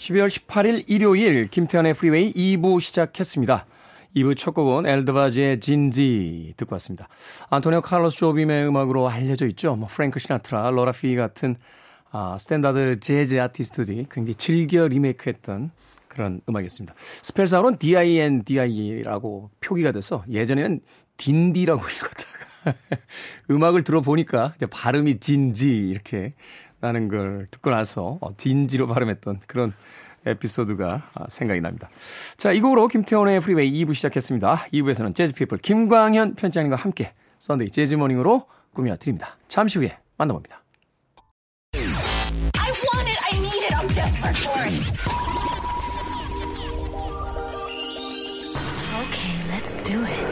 12월 0.08 0.28
18일 0.28 0.86
일요일 0.88 1.48
김태훈의 1.48 1.94
프리웨이 1.94 2.34
2부 2.34 2.80
시작했습니다. 2.80 3.66
2부 4.16 4.38
첫 4.38 4.52
곡은 4.52 4.86
엘드바즈의 4.86 5.60
진지 5.60 6.54
듣고 6.56 6.76
왔습니다. 6.76 7.10
안토니오 7.50 7.82
칼로스 7.82 8.18
조빔의 8.18 8.68
음악으로 8.68 9.10
알려져 9.10 9.48
있죠. 9.48 9.76
뭐 9.76 9.88
프랭크 9.90 10.20
시나트라, 10.20 10.70
로라 10.70 10.94
피 10.94 11.16
같은 11.16 11.56
아, 12.12 12.38
스탠다드 12.40 13.02
재즈 13.02 13.40
아티스트들이 13.40 14.06
굉장히 14.10 14.36
즐겨 14.36 14.88
리메이크했던 14.88 15.72
그런 16.08 16.42
음악이었습니다. 16.48 16.96
스펠상으로는 16.98 17.78
D-I-N, 17.78 18.44
D-I라고 18.46 19.50
표기가 19.60 19.92
돼서 19.92 20.24
예전에는 20.32 20.80
딘디라고 21.18 21.82
읽었다가 21.84 22.78
음악을 23.52 23.84
들어보니까 23.84 24.54
이제 24.56 24.66
발음이 24.68 25.20
진지 25.20 25.70
이렇게 25.78 26.34
나는 26.80 27.08
걸 27.08 27.48
듣고 27.50 27.70
나서 27.70 28.18
어, 28.22 28.36
진지로 28.38 28.88
발음했던 28.88 29.42
그런 29.48 29.74
에피소드가 30.26 31.10
아, 31.14 31.26
생각이 31.30 31.62
납니다. 31.62 31.90
자, 32.36 32.52
이 32.52 32.60
곡으로 32.60 32.88
김태훈의 32.88 33.40
프리웨이 33.40 33.72
2부 33.86 33.94
시작했습니다. 33.94 34.56
2부에서는 34.74 35.16
재즈피플 35.16 35.60
김광현 35.60 36.36
편집장님과 36.36 36.76
함께 36.76 37.14
썬데이 37.40 37.72
재즈모닝으로 37.72 38.46
꾸며드립니다. 38.74 39.38
잠시 39.48 39.80
후에 39.80 39.98
만나봅니다. 40.18 40.64
I 41.74 42.72
want 42.72 43.08
it, 43.08 43.20
I 43.32 43.40
need 43.40 43.64
it, 43.66 43.74
I'm 43.74 43.88
desperate 43.88 44.38
for 44.38 44.62
it. 44.66 44.74
Okay, 49.08 49.34
let's 49.52 49.76
do 49.84 50.04
it. 50.04 50.28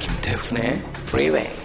김태훈의 0.00 0.82
프리웨이 1.06 1.61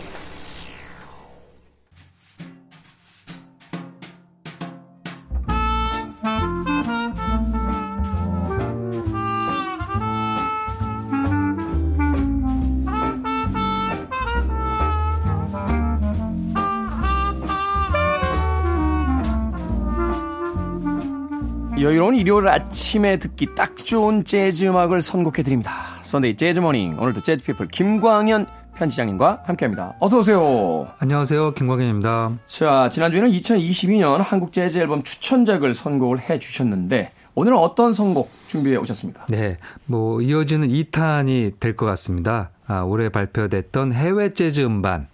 여유로운 21.88 22.16
일요일 22.16 22.50
아침에 22.50 23.16
듣기 23.18 23.56
딱 23.56 23.78
좋은 23.78 24.26
재즈 24.26 24.66
음악을 24.66 25.02
선곡해 25.02 25.42
드립니다. 25.42 25.72
썬데이 26.02 26.36
재즈 26.36 26.60
모닝 26.60 26.98
오늘도 27.00 27.22
재즈 27.22 27.46
피플 27.46 27.68
김광현 27.70 28.46
편집장님과 28.76 29.44
함께합니다. 29.46 29.96
어서 30.02 30.20
오세요. 30.20 30.90
안녕하세요, 31.00 31.54
김광현입니다. 31.54 32.40
자 32.44 32.90
지난주에는 32.90 33.30
2022년 33.32 34.18
한국 34.22 34.52
재즈 34.52 34.80
앨범 34.80 35.02
추천작을 35.02 35.74
선곡을 35.74 36.30
해 36.30 36.40
주셨는데 36.40 37.12
오늘은 37.36 37.58
어떤 37.58 37.94
선곡 37.94 38.32
준비해 38.48 38.76
오셨습니까? 38.76 39.26
네, 39.30 39.58
뭐 39.86 40.22
이어지는 40.22 40.68
2탄이 40.68 41.58
될 41.62 41.78
것 41.78 41.86
같습니다. 41.86 42.50
아, 42.68 42.82
올해 42.82 43.08
발표됐던 43.08 43.94
해외 43.94 44.34
재즈 44.34 44.60
음반. 44.60 45.08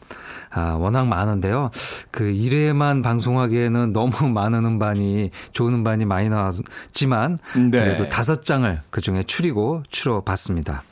아, 0.54 0.74
워낙 0.74 1.08
많은데요. 1.08 1.72
그 2.12 2.26
1회만 2.26 3.02
방송하기에는 3.04 3.92
너무 3.92 4.12
많은 4.30 4.64
음반이, 4.66 5.32
좋은 5.52 5.74
음반이 5.74 6.06
많이 6.06 6.30
나왔지만, 6.30 7.38
네. 7.72 7.84
그래도 7.84 8.08
다섯 8.08 8.44
장을 8.44 8.80
그 8.90 9.02
중에 9.02 9.24
추리고 9.24 9.84
추려 9.90 10.22
봤습니다. 10.22 10.84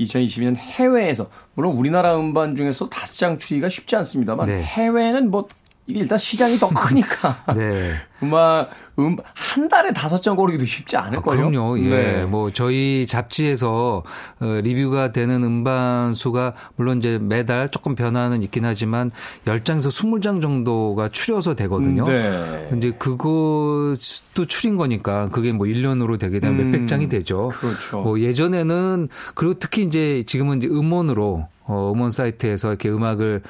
2022년 0.00 0.56
해외에서, 0.56 1.26
물론 1.54 1.76
우리나라 1.76 2.18
음반 2.18 2.56
중에서 2.56 2.88
다섯 2.88 3.14
장 3.14 3.38
추리기가 3.38 3.68
쉽지 3.68 3.94
않습니다만, 3.96 4.46
네. 4.46 4.62
해외는 4.62 5.30
뭐, 5.30 5.46
이게 5.86 6.00
일단 6.00 6.16
시장이 6.16 6.58
더 6.58 6.68
크니까. 6.68 7.42
네. 7.56 7.92
음악, 8.22 8.70
음, 9.00 9.16
한 9.34 9.68
달에 9.68 9.92
다섯 9.92 10.22
장 10.22 10.36
고르기도 10.36 10.64
쉽지 10.64 10.96
않을걸요? 10.96 11.32
아, 11.32 11.50
그럼요. 11.50 11.78
예. 11.80 11.88
네. 11.88 12.24
뭐, 12.24 12.52
저희 12.52 13.04
잡지에서 13.04 14.04
어, 14.40 14.44
리뷰가 14.62 15.10
되는 15.10 15.42
음반 15.42 16.12
수가 16.12 16.52
물론 16.76 16.98
이제 16.98 17.18
매달 17.20 17.68
조금 17.68 17.96
변화는 17.96 18.44
있긴 18.44 18.64
하지만 18.64 19.10
10장에서 19.44 19.88
20장 19.88 20.40
정도가 20.40 21.08
추려서 21.08 21.54
되거든요. 21.56 22.04
네. 22.04 22.66
근데 22.70 22.92
그것도 22.92 24.46
추린 24.46 24.76
거니까 24.76 25.28
그게 25.30 25.50
뭐 25.50 25.66
1년으로 25.66 26.16
되게 26.16 26.38
되면 26.38 26.60
음, 26.60 26.70
몇백 26.70 26.86
장이 26.86 27.08
되죠. 27.08 27.48
그렇죠. 27.48 28.02
뭐 28.02 28.20
예전에는 28.20 29.08
그리고 29.34 29.54
특히 29.58 29.82
이제 29.82 30.22
지금은 30.26 30.58
이제 30.58 30.68
음원으로 30.68 31.48
어, 31.72 31.92
음원 31.92 32.10
사이트에서 32.10 32.68
이렇게 32.68 32.90
음악을 32.90 33.42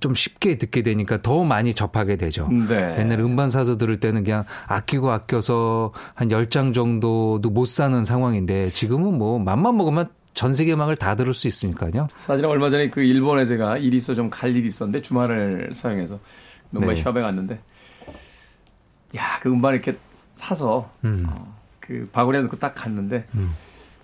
좀 0.00 0.14
쉽게 0.14 0.58
듣게 0.58 0.82
되니까 0.82 1.20
더 1.22 1.42
많이 1.44 1.74
접하게 1.74 2.16
되죠. 2.16 2.48
네. 2.48 2.96
옛날 2.98 3.20
음반 3.20 3.48
사서 3.48 3.76
들을 3.76 3.98
때는 3.98 4.22
그냥 4.24 4.44
아끼고 4.66 5.10
아껴서 5.10 5.92
한 6.14 6.28
10장 6.28 6.74
정도도 6.74 7.48
못 7.50 7.66
사는 7.66 8.04
상황인데 8.04 8.66
지금은 8.66 9.16
뭐 9.18 9.38
맘만 9.38 9.76
먹으면 9.76 10.08
전 10.32 10.54
세계 10.54 10.74
음악을 10.74 10.96
다 10.96 11.16
들을 11.16 11.34
수 11.34 11.48
있으니까요. 11.48 12.08
사실 12.14 12.46
얼마 12.46 12.70
전에 12.70 12.88
그 12.90 13.02
일본에 13.02 13.46
제가 13.46 13.78
일이 13.78 13.96
있어 13.96 14.14
좀 14.14 14.30
갈 14.30 14.54
일이 14.54 14.68
있었는데 14.68 15.02
주말을 15.02 15.70
사용해서 15.74 16.20
음반 16.74 16.94
네. 16.94 17.02
샵에 17.02 17.20
갔는데 17.20 17.58
야, 19.16 19.40
그 19.42 19.50
음반 19.50 19.74
이렇게 19.74 19.96
사서 20.34 20.90
음. 21.04 21.26
어, 21.28 21.56
그 21.80 22.08
바구니에 22.12 22.42
넣고 22.42 22.58
딱 22.58 22.74
갔는데 22.74 23.24
음. 23.34 23.50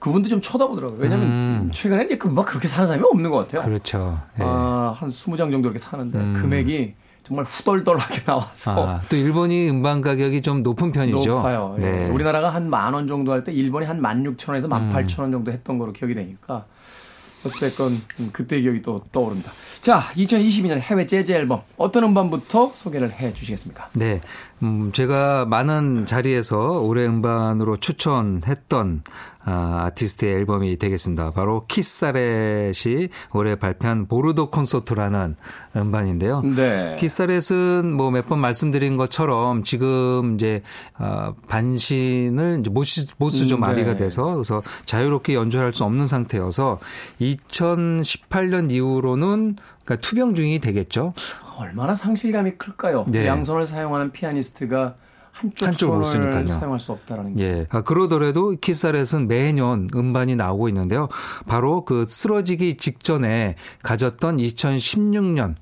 그분도 0.07 0.29
좀 0.29 0.41
쳐다보더라고요. 0.41 0.99
왜냐면 1.01 1.27
음. 1.27 1.71
최근에 1.73 2.05
이제 2.05 2.17
그 2.17 2.29
음악 2.29 2.47
그렇게 2.47 2.69
사는 2.69 2.87
사람이 2.87 3.05
없는 3.05 3.29
것 3.31 3.39
같아요. 3.39 3.69
그렇죠. 3.69 4.17
예. 4.39 4.45
아, 4.45 4.95
한 4.97 5.11
20장 5.11 5.51
정도 5.51 5.63
이렇게 5.63 5.81
사는데 5.81 6.17
음. 6.19 6.35
금액이 6.35 6.95
정말 7.25 7.45
후덜덜하게 7.45 8.23
나와서. 8.27 8.89
아, 8.89 9.01
또 9.09 9.17
일본이 9.17 9.69
음반 9.69 10.01
가격이 10.01 10.43
좀 10.43 10.63
높은 10.63 10.93
편이죠. 10.93 11.29
높아요. 11.29 11.77
예. 11.81 11.85
네. 11.85 12.09
우리나라가 12.11 12.51
한 12.51 12.69
만 12.71 12.95
원 12.95 13.09
정도 13.09 13.33
할 13.33 13.43
때 13.43 13.53
일본이 13.53 13.85
한 13.85 14.01
만 14.01 14.25
육천 14.25 14.53
원에서 14.53 14.69
만 14.69 14.89
팔천 14.91 15.25
원 15.25 15.33
정도 15.33 15.51
했던 15.51 15.77
거로 15.79 15.93
기억이 15.93 16.15
되니까. 16.15 16.65
어찌됐건 17.45 18.03
음, 18.21 18.31
그때 18.33 18.61
기억이 18.61 18.83
또 18.83 19.01
떠오릅니다. 19.13 19.53
자, 19.81 20.01
2022년 20.15 20.79
해외 20.81 21.07
재즈 21.07 21.31
앨범 21.33 21.61
어떤 21.77 22.03
음반부터 22.05 22.73
소개를 22.75 23.13
해 23.13 23.33
주시겠습니까? 23.35 23.89
네. 23.95 24.21
음, 24.63 24.91
제가 24.93 25.45
많은 25.47 26.07
자리에서 26.07 26.81
올해 26.81 27.07
음반으로 27.07 27.77
추천했던 27.77 29.03
아, 29.49 29.85
아티스트의 29.87 30.35
앨범이 30.35 30.77
되겠습니다. 30.77 31.31
바로 31.31 31.67
키사렛이 31.69 33.09
올해 33.33 33.55
발표한 33.55 34.09
보르도 34.09 34.51
콘서트라는 34.51 35.37
음반인데요. 35.77 36.41
네. 36.43 36.97
키사렛은 36.99 37.93
뭐 37.93 38.11
몇 38.11 38.27
번 38.27 38.41
말씀드린 38.41 38.97
것처럼 38.97 39.63
지금 39.63 40.35
이제 40.35 40.61
어, 40.99 41.33
반신을 41.49 42.59
이제 42.61 42.71
못쓰 42.71 43.07
못좀 43.19 43.59
음, 43.59 43.61
마비가 43.61 43.93
네. 43.93 43.99
돼서 43.99 44.25
그래서 44.33 44.63
자유롭게 44.85 45.35
연주할 45.35 45.73
수 45.73 45.85
없는 45.85 46.07
상태여서 46.07 46.81
2018년 47.21 48.73
이후로는 48.73 49.57
그러니까 49.87 49.97
투병 50.07 50.35
중이 50.35 50.59
되겠죠. 50.59 51.15
얼마나 51.59 51.95
상실감이 51.95 52.59
클까요? 52.59 53.07
네. 53.09 53.27
양손을 53.27 53.67
사용하는 53.67 54.11
피아니스트가 54.11 54.97
한쪽 55.31 55.67
한쪽으로 55.67 56.05
쓰니까요. 56.05 56.49
사용할 56.49 56.81
수 56.81 56.93
없다라는 56.93 57.37
게. 57.37 57.45
예. 57.45 57.67
아, 57.71 57.83
그러더라도 57.83 58.57
키사렛은 58.59 59.29
매년 59.29 59.87
음반이 59.95 60.35
나오고 60.35 60.69
있는데요. 60.69 61.09
바로 61.47 61.85
그 61.85 62.07
쓰러지기 62.09 62.79
직전에 62.79 63.55
가졌던 63.83 64.39
2016년 64.39 65.55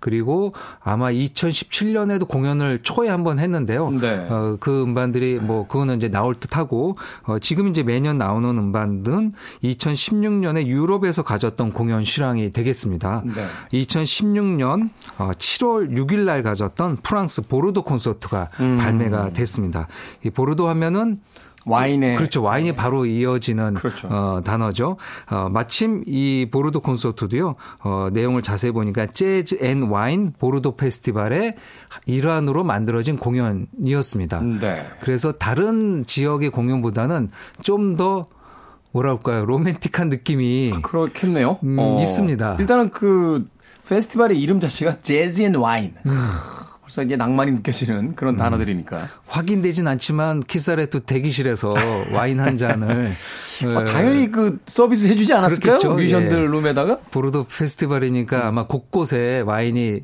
그리고 0.00 0.52
아마 0.80 1.10
2017년에도 1.10 2.26
공연을 2.28 2.80
초에 2.82 3.08
한 3.08 3.18
번 3.24 3.38
했는데요. 3.40 3.90
네. 4.00 4.26
어, 4.30 4.56
그 4.60 4.82
음반들이 4.82 5.40
뭐 5.40 5.66
그거는 5.66 5.96
이제 5.96 6.08
나올 6.08 6.34
듯하고 6.36 6.96
어, 7.24 7.38
지금 7.40 7.66
이제 7.68 7.82
매년 7.82 8.16
나오는 8.16 8.48
음반은 8.48 9.32
2016년에 9.64 10.66
유럽에서 10.66 11.22
가졌던 11.22 11.72
공연 11.72 12.04
실황이 12.04 12.52
되겠습니다. 12.52 13.22
네. 13.24 13.78
2016년 13.80 14.90
어, 15.18 15.30
7월 15.32 15.96
6일 15.96 16.20
날 16.20 16.42
가졌던 16.42 16.98
프랑스 17.02 17.42
보르도 17.42 17.82
콘서트가 17.82 18.48
음. 18.60 18.78
발매가 18.78 19.32
됐습니다. 19.32 19.88
이 20.24 20.30
보르도 20.30 20.68
하면은 20.68 21.18
와인에 21.68 22.16
그렇죠 22.16 22.42
와인이 22.42 22.72
바로 22.72 23.06
이어지는 23.06 23.74
그렇죠. 23.74 24.08
어, 24.08 24.40
단어죠. 24.44 24.96
어, 25.30 25.48
마침 25.50 26.02
이 26.06 26.46
보르도 26.50 26.80
콘서트도요 26.80 27.54
어, 27.84 28.08
내용을 28.12 28.42
자세히 28.42 28.72
보니까 28.72 29.06
Jazz 29.06 29.58
and 29.60 29.82
Wine 29.82 30.32
보르도 30.38 30.76
페스티벌의 30.76 31.56
일환으로 32.06 32.64
만들어진 32.64 33.16
공연이었습니다. 33.16 34.40
네. 34.60 34.86
그래서 35.00 35.32
다른 35.32 36.04
지역의 36.06 36.50
공연보다는 36.50 37.30
좀더 37.62 38.24
뭐랄까요 38.92 39.44
로맨틱한 39.44 40.08
느낌이 40.08 40.72
아, 40.74 40.80
그렇겠네요. 40.80 41.58
음, 41.62 41.76
어, 41.78 41.96
있습니다. 42.00 42.56
일단은 42.58 42.90
그 42.90 43.46
페스티벌의 43.88 44.40
이름 44.40 44.60
자체가 44.60 44.98
Jazz 44.98 45.42
and 45.42 45.54
Wine. 45.54 45.94
음. 46.88 46.98
벌써 46.98 47.02
이제 47.02 47.16
낭만이 47.16 47.52
느껴지는 47.52 48.14
그런 48.16 48.34
음. 48.34 48.38
단어들이니까. 48.38 49.08
확인되진 49.26 49.86
않지만 49.86 50.40
키스 50.40 50.65
자렛도 50.65 51.00
대기실에서 51.00 51.74
와인 52.12 52.40
한 52.40 52.56
잔을 52.56 53.12
아, 53.74 53.84
당연히 53.84 54.30
그 54.30 54.58
서비스 54.66 55.06
해주지 55.08 55.32
않았을까요? 55.34 55.78
그렇겠죠? 55.78 55.94
뮤지션들 55.94 56.38
예. 56.38 56.46
룸에다가? 56.46 56.98
보르도 57.10 57.44
페스티벌이니까 57.44 58.46
아마 58.46 58.64
곳곳에 58.64 59.40
와인이 59.40 60.00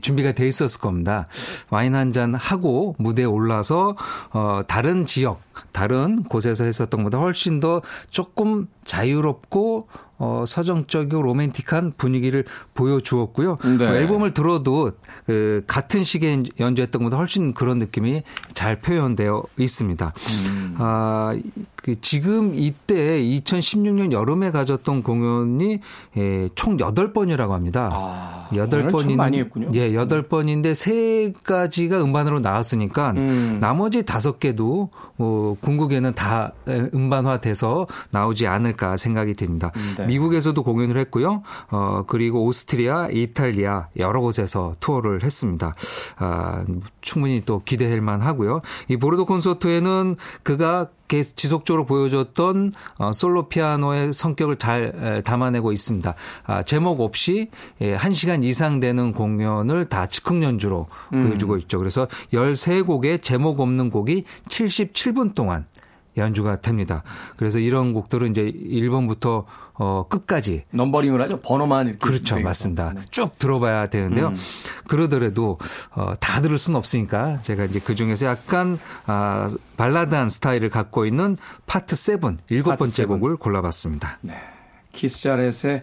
준비가 0.00 0.32
돼 0.32 0.46
있었을 0.46 0.80
겁니다. 0.80 1.26
와인 1.70 1.94
한 1.94 2.08
잔 2.12 2.32
하고 2.34 2.94
무대에 2.98 3.26
올라서 3.26 3.94
어 4.32 4.60
다른 4.66 5.04
지역, 5.04 5.42
다른 5.72 6.22
곳에서 6.22 6.64
했었던 6.64 7.02
것보다 7.02 7.18
훨씬 7.18 7.60
더 7.60 7.82
조금 8.10 8.66
자유롭고 8.84 9.88
어, 10.18 10.44
서정적이고 10.46 11.22
로맨틱한 11.22 11.92
분위기를 11.96 12.44
보여주었고요. 12.74 13.56
네. 13.78 13.86
어, 13.86 13.94
앨범을 13.94 14.34
들어도 14.34 14.92
그 15.26 15.62
같은 15.66 16.04
시기에 16.04 16.42
연주했던 16.58 17.02
것보다 17.02 17.16
훨씬 17.16 17.54
그런 17.54 17.78
느낌이 17.78 18.22
잘 18.54 18.76
표현되어 18.78 19.44
있습니다. 19.56 20.12
음. 20.30 20.74
아, 20.78 21.36
그 21.82 22.00
지금 22.00 22.54
이때 22.54 23.20
2016년 23.22 24.12
여름에 24.12 24.50
가졌던 24.50 25.02
공연이 25.02 25.80
예, 26.16 26.48
총 26.54 26.76
8번이라고 26.76 27.50
합니다. 27.50 27.90
아, 27.92 28.48
8번인 28.50 29.16
많이 29.16 29.38
했군요. 29.38 29.68
예, 29.74 29.92
8번인데 29.92 30.72
3가지가 30.72 32.00
음반으로 32.02 32.40
나왔으니까 32.40 33.12
음. 33.16 33.58
나머지 33.60 34.02
5개도 34.02 34.88
어, 35.18 35.56
궁극에는 35.60 36.14
다 36.14 36.52
음반화돼서 36.66 37.86
나오지 38.10 38.46
않을까 38.46 38.96
생각이 38.96 39.34
됩니다. 39.34 39.70
음, 39.76 39.94
네. 39.98 40.06
미국에서도 40.06 40.60
공연을 40.62 40.96
했고요. 40.98 41.42
어, 41.70 42.04
그리고 42.06 42.44
오스트리아, 42.44 43.08
이탈리아 43.10 43.88
여러 43.96 44.20
곳에서 44.20 44.72
투어를 44.80 45.22
했습니다. 45.22 45.74
아, 46.16 46.64
충분히 47.00 47.42
또 47.44 47.62
기대할 47.64 48.00
만 48.00 48.20
하고요. 48.20 48.60
이 48.88 48.96
보르도 48.96 49.26
콘서트에는 49.26 50.16
그가 50.42 50.88
지속적으로 51.08 51.86
보여줬던 51.86 52.70
어, 52.98 53.12
솔로 53.12 53.48
피아노의 53.48 54.12
성격을 54.12 54.56
잘 54.56 55.22
담아내고 55.24 55.72
있습니다. 55.72 56.14
아, 56.44 56.62
제목 56.62 57.00
없이 57.00 57.48
1시간 57.80 58.44
예, 58.44 58.48
이상 58.48 58.80
되는 58.80 59.12
공연을 59.12 59.88
다 59.88 60.06
즉흥 60.06 60.42
연주로 60.42 60.86
음. 61.12 61.28
보여주고 61.28 61.56
있죠. 61.58 61.78
그래서 61.78 62.06
13곡의 62.32 63.22
제목 63.22 63.60
없는 63.60 63.90
곡이 63.90 64.24
77분 64.48 65.34
동안 65.34 65.66
연주가 66.18 66.60
됩니다. 66.60 67.02
그래서 67.36 67.58
이런 67.58 67.92
곡들은 67.92 68.30
이제 68.32 68.42
1번부터 68.52 69.44
어 69.80 70.06
끝까지 70.08 70.64
numbering을 70.72 71.20
하죠. 71.22 71.40
번호만 71.40 71.86
이렇게 71.86 71.98
그렇죠. 72.00 72.34
되겠고. 72.34 72.48
맞습니다. 72.48 72.92
네. 72.94 73.02
쭉 73.10 73.38
들어봐야 73.38 73.86
되는데요. 73.86 74.28
음. 74.28 74.36
그러더라도 74.86 75.58
어 75.94 76.14
다 76.20 76.42
들을 76.42 76.58
수는 76.58 76.76
없으니까 76.76 77.40
제가 77.42 77.64
이제 77.64 77.78
그중에서 77.80 78.26
약간 78.26 78.78
아 79.06 79.48
발라드한 79.76 80.28
스타일을 80.28 80.68
갖고 80.68 81.06
있는 81.06 81.36
파트 81.66 81.96
7 81.96 82.18
일곱 82.50 82.76
번째 82.76 83.04
곡을 83.06 83.36
골라봤습니다. 83.36 84.18
네. 84.22 84.34
키스 84.92 85.22
자렛의 85.22 85.82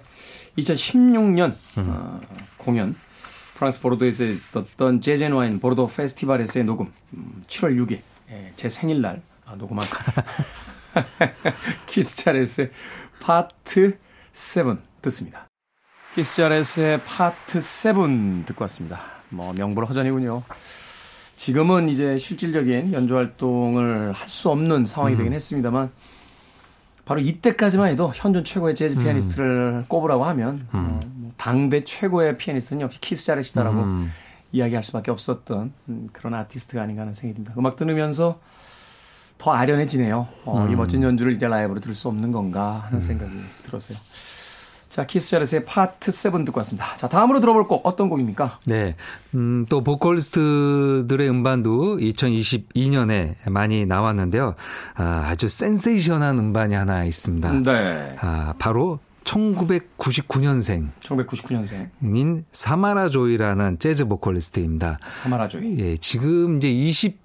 2016년 0.57 1.53
음. 1.77 1.87
어, 1.89 2.19
공연 2.57 2.95
프랑스 3.55 3.79
보르도에서 3.81 4.25
있었던 4.25 5.01
Jazz 5.01 5.18
and 5.18 5.31
Wine 5.33 5.59
보르도 5.59 5.87
페스티벌에서의 5.87 6.65
녹음 6.65 6.91
7월 7.47 7.71
음, 7.71 7.85
6일 7.85 7.99
예, 8.31 8.53
제 8.55 8.69
생일날 8.69 9.21
아, 9.21 9.34
녹음한 9.57 9.85
키스 11.87 12.15
자렛의 12.17 12.71
파트 13.19 13.97
7 14.33 14.77
듣습니다. 15.01 15.47
키스 16.13 16.35
자렛의 16.37 17.01
파트 17.05 17.59
7 17.59 18.45
듣고 18.45 18.63
왔습니다. 18.63 18.99
뭐 19.29 19.53
명불허전이군요. 19.53 20.41
지금은 21.35 21.89
이제 21.89 22.17
실질적인 22.17 22.93
연주 22.93 23.17
활동을 23.17 24.13
할 24.13 24.29
수 24.29 24.49
없는 24.49 24.85
상황이 24.85 25.15
음. 25.15 25.17
되긴 25.17 25.33
했습니다만 25.33 25.91
바로 27.03 27.19
이때까지만 27.19 27.89
해도 27.89 28.11
현존 28.15 28.43
최고의 28.43 28.75
재즈 28.75 28.95
피아니스트를 28.95 29.83
음. 29.83 29.85
꼽으라고 29.87 30.25
하면 30.25 30.55
음. 30.73 30.79
어, 30.79 30.99
뭐 31.13 31.31
당대 31.37 31.83
최고의 31.83 32.37
피아니스트는 32.37 32.81
역시 32.81 32.99
키스 33.01 33.25
자렛이다라고 33.25 33.79
음. 33.81 34.11
이야기할 34.51 34.83
수밖에 34.83 35.11
없었던 35.11 35.73
그런 36.13 36.33
아티스트가 36.33 36.81
아닌가 36.81 37.01
하는 37.01 37.13
생각이 37.13 37.35
듭니다. 37.35 37.53
음악 37.57 37.75
들으면서 37.75 38.39
더 39.37 39.53
아련해지네요. 39.53 40.27
어, 40.45 40.63
음. 40.63 40.71
이 40.71 40.75
멋진 40.75 41.03
연주를 41.03 41.33
이제 41.33 41.47
라이브로 41.47 41.79
들을 41.79 41.93
수 41.95 42.07
없는 42.07 42.31
건가 42.31 42.83
하는 42.85 42.97
음. 42.97 43.01
생각이 43.01 43.31
들었어요. 43.63 43.97
자, 44.95 45.05
키스 45.05 45.31
자렛의 45.31 45.65
파트 45.65 46.09
7 46.09 46.45
듣고 46.45 46.59
왔습니다. 46.59 46.95
자, 46.95 47.09
다음으로 47.09 47.41
들어볼 47.41 47.67
곡 47.67 47.85
어떤 47.85 48.07
곡입니까? 48.07 48.59
네. 48.63 48.95
음, 49.33 49.65
또 49.69 49.83
보컬리스트들의 49.83 51.29
음반도 51.29 51.97
2022년에 51.97 53.35
많이 53.49 53.85
나왔는데요. 53.85 54.55
아, 54.95 55.25
아주 55.27 55.49
센세이션한 55.49 56.39
음반이 56.39 56.75
하나 56.75 57.03
있습니다. 57.03 57.51
네. 57.63 58.15
아, 58.21 58.53
바로 58.57 58.99
1999년생. 59.25 60.87
1999년생인 61.01 62.45
사마라 62.53 63.09
조이라는 63.09 63.79
재즈 63.79 64.05
보컬리스트입니다. 64.05 64.97
사마라 65.09 65.49
조이. 65.49 65.77
예, 65.77 65.97
지금 65.97 66.55
이제 66.55 66.69
20 66.69 67.24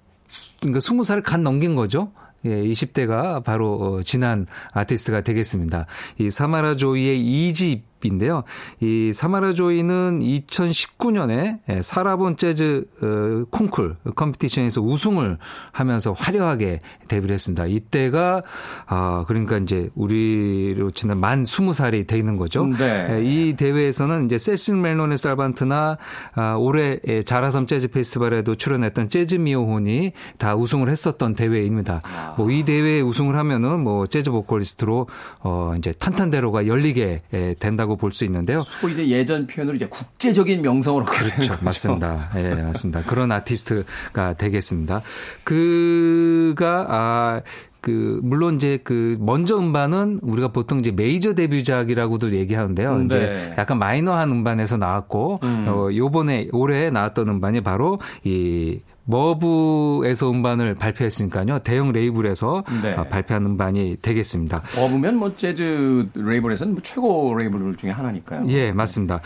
그러니까 0.61 0.79
20살을 0.79 1.23
간 1.23 1.43
넘긴 1.43 1.75
거죠. 1.75 2.11
예, 2.45 2.49
20대가 2.49 3.43
바로 3.43 3.73
어, 3.73 4.03
지난 4.03 4.47
아티스트가 4.73 5.21
되겠습니다. 5.21 5.85
이 6.19 6.29
사마라 6.29 6.75
조이의 6.75 7.19
2집 7.19 7.81
인데요. 8.07 8.43
이 8.79 9.11
사마라 9.13 9.53
조이는 9.53 10.19
2019년에 10.19 11.59
예, 11.69 11.81
사라본 11.81 12.37
재즈 12.37 12.85
어, 13.01 13.45
콩쿨 13.49 13.97
컴피티션에서 14.15 14.81
우승을 14.81 15.37
하면서 15.71 16.13
화려하게 16.13 16.79
데뷔를 17.07 17.33
했습니다. 17.33 17.65
이때가 17.65 18.41
아 18.87 19.25
그러니까 19.27 19.57
이제 19.57 19.89
우리로 19.95 20.91
치는 20.91 21.17
만 21.17 21.43
20살이 21.43 22.07
되는 22.07 22.37
거죠. 22.37 22.65
네. 22.65 23.07
예, 23.11 23.23
이 23.23 23.53
대회에서는 23.53 24.25
이제 24.25 24.37
셀신 24.37 24.81
멜론의 24.81 25.17
살반트나 25.17 25.97
아, 26.35 26.55
올해 26.55 26.99
예, 27.07 27.21
자라섬 27.21 27.67
재즈 27.67 27.89
페스티벌에도 27.89 28.55
출연했던 28.55 29.09
재즈 29.09 29.35
미오혼이 29.35 30.13
다 30.37 30.55
우승을 30.55 30.89
했었던 30.89 31.35
대회입니다. 31.35 32.01
아. 32.03 32.35
뭐이 32.37 32.63
대회에 32.63 33.01
우승을 33.01 33.35
하면은 33.35 33.79
뭐 33.79 34.05
재즈 34.07 34.31
보컬리스트로 34.31 35.07
어 35.41 35.73
이제 35.77 35.91
탄탄대로가 35.91 36.67
열리게 36.67 37.19
된다고 37.59 37.90
아티스트라고 37.91 37.95
볼 37.97 38.11
수 38.11 38.25
있는데요. 38.25 38.59
소위 38.61 38.93
이제 38.93 39.07
예전 39.07 39.47
표현으로 39.47 39.75
이제 39.75 39.87
국제적인 39.87 40.61
명성으로 40.61 41.05
그렇죠. 41.05 41.55
맞습니다. 41.61 42.29
예, 42.35 42.55
네, 42.55 42.61
맞습니다. 42.61 43.03
그런 43.03 43.31
아티스트가 43.31 44.33
되겠습니다. 44.33 45.01
그가 45.43 46.85
아, 46.89 47.41
그 47.81 48.19
물론 48.23 48.55
이제 48.55 48.77
그 48.83 49.17
먼저 49.19 49.57
음반은 49.57 50.19
우리가 50.21 50.49
보통 50.49 50.79
이제 50.79 50.91
메이저 50.91 51.33
데뷔작이라고도 51.33 52.33
얘기하는데요. 52.33 52.97
네. 52.97 53.05
이제 53.05 53.53
약간 53.57 53.79
마이너한 53.79 54.29
음반에서 54.29 54.77
나왔고 54.77 55.39
음. 55.43 55.65
어 55.67 55.89
요번에 55.95 56.47
올해 56.51 56.89
나왔던 56.91 57.27
음반이 57.27 57.61
바로 57.61 57.97
이 58.23 58.79
머브에서 59.05 60.29
음반을 60.29 60.75
발표했으니까요. 60.75 61.59
대형 61.59 61.91
레이블에서 61.91 62.63
네. 62.81 62.93
어, 62.93 63.03
발표한 63.05 63.45
음반이 63.45 63.97
되겠습니다. 64.01 64.61
Verve면 64.77 65.17
뭐 65.17 65.35
재즈 65.35 66.09
레이블에서는 66.13 66.73
뭐 66.73 66.81
최고 66.83 67.35
레이블 67.37 67.75
중에 67.75 67.91
하나니까요. 67.91 68.45
예, 68.49 68.71
맞습니다. 68.71 69.21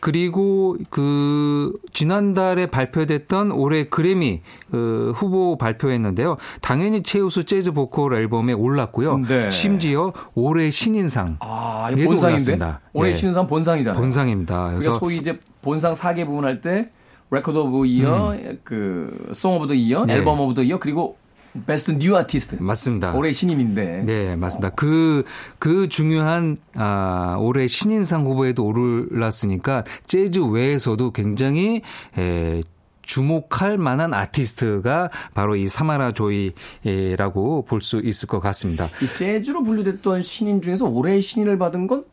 그리고 0.00 0.76
그 0.90 1.72
지난달에 1.92 2.66
발표됐던 2.66 3.50
올해 3.52 3.84
그래미 3.84 4.40
그 4.70 5.12
후보 5.14 5.58
발표했는데요. 5.58 6.36
당연히 6.60 7.02
최우수 7.02 7.44
재즈 7.44 7.72
보컬 7.72 8.14
앨범에 8.14 8.52
올랐고요. 8.52 9.18
네. 9.18 9.50
심지어 9.50 10.12
올해 10.34 10.70
신인상. 10.70 11.36
아, 11.40 11.90
본상인데. 11.92 12.58
올해 12.92 13.10
예. 13.10 13.14
신인상 13.14 13.46
본상이잖아요. 13.46 14.00
본상입니다. 14.00 14.68
그래서 14.70 14.98
소위 14.98 15.16
이제 15.18 15.38
본상 15.62 15.94
4개 15.94 16.24
부문 16.26 16.44
할 16.44 16.60
때 16.60 16.88
Record 17.30 17.58
of 17.58 17.86
Year, 17.86 18.32
음. 18.32 18.58
그 18.64 19.30
Song 19.32 19.54
of 19.56 19.66
the 19.66 19.74
Year, 19.74 20.04
네. 20.04 20.14
Album 20.14 20.38
of 20.40 20.54
the 20.54 20.62
Year 20.62 20.78
그리고 20.78 21.16
Best 21.66 21.92
New 21.98 22.14
Artist. 22.16 22.56
맞습니다. 22.60 23.14
올해 23.14 23.32
신인인데. 23.32 24.02
네, 24.04 24.36
맞습니다. 24.36 24.70
그, 24.70 25.24
그 25.58 25.88
중요한, 25.88 26.56
아, 26.74 27.36
올해 27.40 27.66
신인상 27.66 28.26
후보에도 28.26 28.66
오르렀으니까, 28.66 29.84
재즈 30.06 30.40
외에서도 30.40 31.12
굉장히, 31.12 31.80
에, 32.18 32.60
주목할 33.00 33.78
만한 33.78 34.12
아티스트가 34.12 35.10
바로 35.32 35.54
이 35.56 35.68
사마라 35.68 36.10
조이라고 36.10 37.62
볼 37.62 37.80
수 37.80 38.00
있을 38.00 38.26
것 38.28 38.40
같습니다. 38.40 38.86
이 39.00 39.06
재즈로 39.16 39.62
분류됐던 39.62 40.22
신인 40.22 40.60
중에서 40.60 40.86
올해 40.86 41.20
신인을 41.20 41.56
받은 41.56 41.86
건 41.86 42.04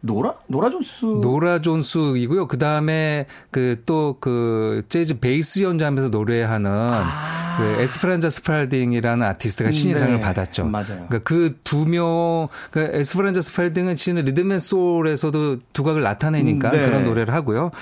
노라 0.00 0.34
노라 0.46 0.70
존스 0.70 1.04
노라 1.22 1.60
존스이고요. 1.60 2.46
그 2.46 2.58
다음에 2.58 3.26
그 3.50 3.82
또그 3.84 4.18
그 4.20 4.82
재즈 4.88 5.20
베이스 5.20 5.62
연주하면서 5.62 6.10
노래하는 6.10 6.70
아. 6.70 7.48
그 7.58 7.82
에스페란자 7.82 8.30
스팔딩이라는 8.30 9.26
아티스트가 9.26 9.72
신인상을 9.72 10.14
네. 10.14 10.20
받았죠. 10.20 10.66
맞아요. 10.66 11.06
그러니까 11.08 11.18
그두 11.18 11.86
명, 11.86 12.46
그 12.70 12.88
에스페란자 12.92 13.40
스팔딩은 13.40 13.96
치는 13.96 14.24
rhythm 14.26 14.49
and 14.49 14.60
soul에서도 14.60 15.58
두각을 15.72 16.02
나타내니까 16.02 16.70
네. 16.70 16.84
그런 16.84 17.02
노래를 17.02 17.34
하고요. 17.34 17.72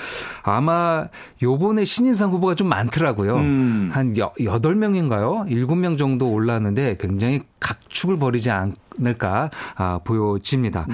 아마 0.42 1.08
요번에 1.42 1.84
신인상 1.84 2.30
후보가 2.30 2.54
좀 2.54 2.68
많더라고요. 2.68 3.36
음. 3.36 3.90
한 3.92 4.16
여, 4.16 4.32
8명인가요? 4.38 5.46
7명 5.50 5.98
정도 5.98 6.32
올랐는데 6.32 6.96
굉장히 6.98 7.42
각축을 7.60 8.18
벌이지 8.18 8.50
않 8.50 8.74
을까 9.04 9.50
아, 9.74 10.00
보여집니다. 10.04 10.86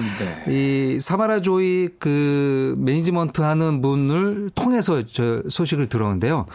네. 0.45 0.51
이 0.51 0.99
사마라 0.99 1.41
조이 1.41 1.89
그 1.99 2.73
매니지먼트 2.77 3.41
하는 3.41 3.81
분을 3.81 4.49
통해서 4.55 5.03
저 5.05 5.41
소식을 5.47 5.87
들었는데요. 5.87 6.45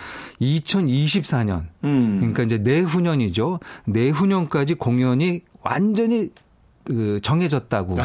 2024년 0.40 1.64
음. 1.84 2.16
그러니까 2.18 2.42
이제 2.42 2.58
내후년이죠. 2.58 3.60
내후년까지 3.86 4.74
공연이 4.74 5.42
완전히 5.62 6.30
그 6.88 7.20
정해졌다고 7.22 7.96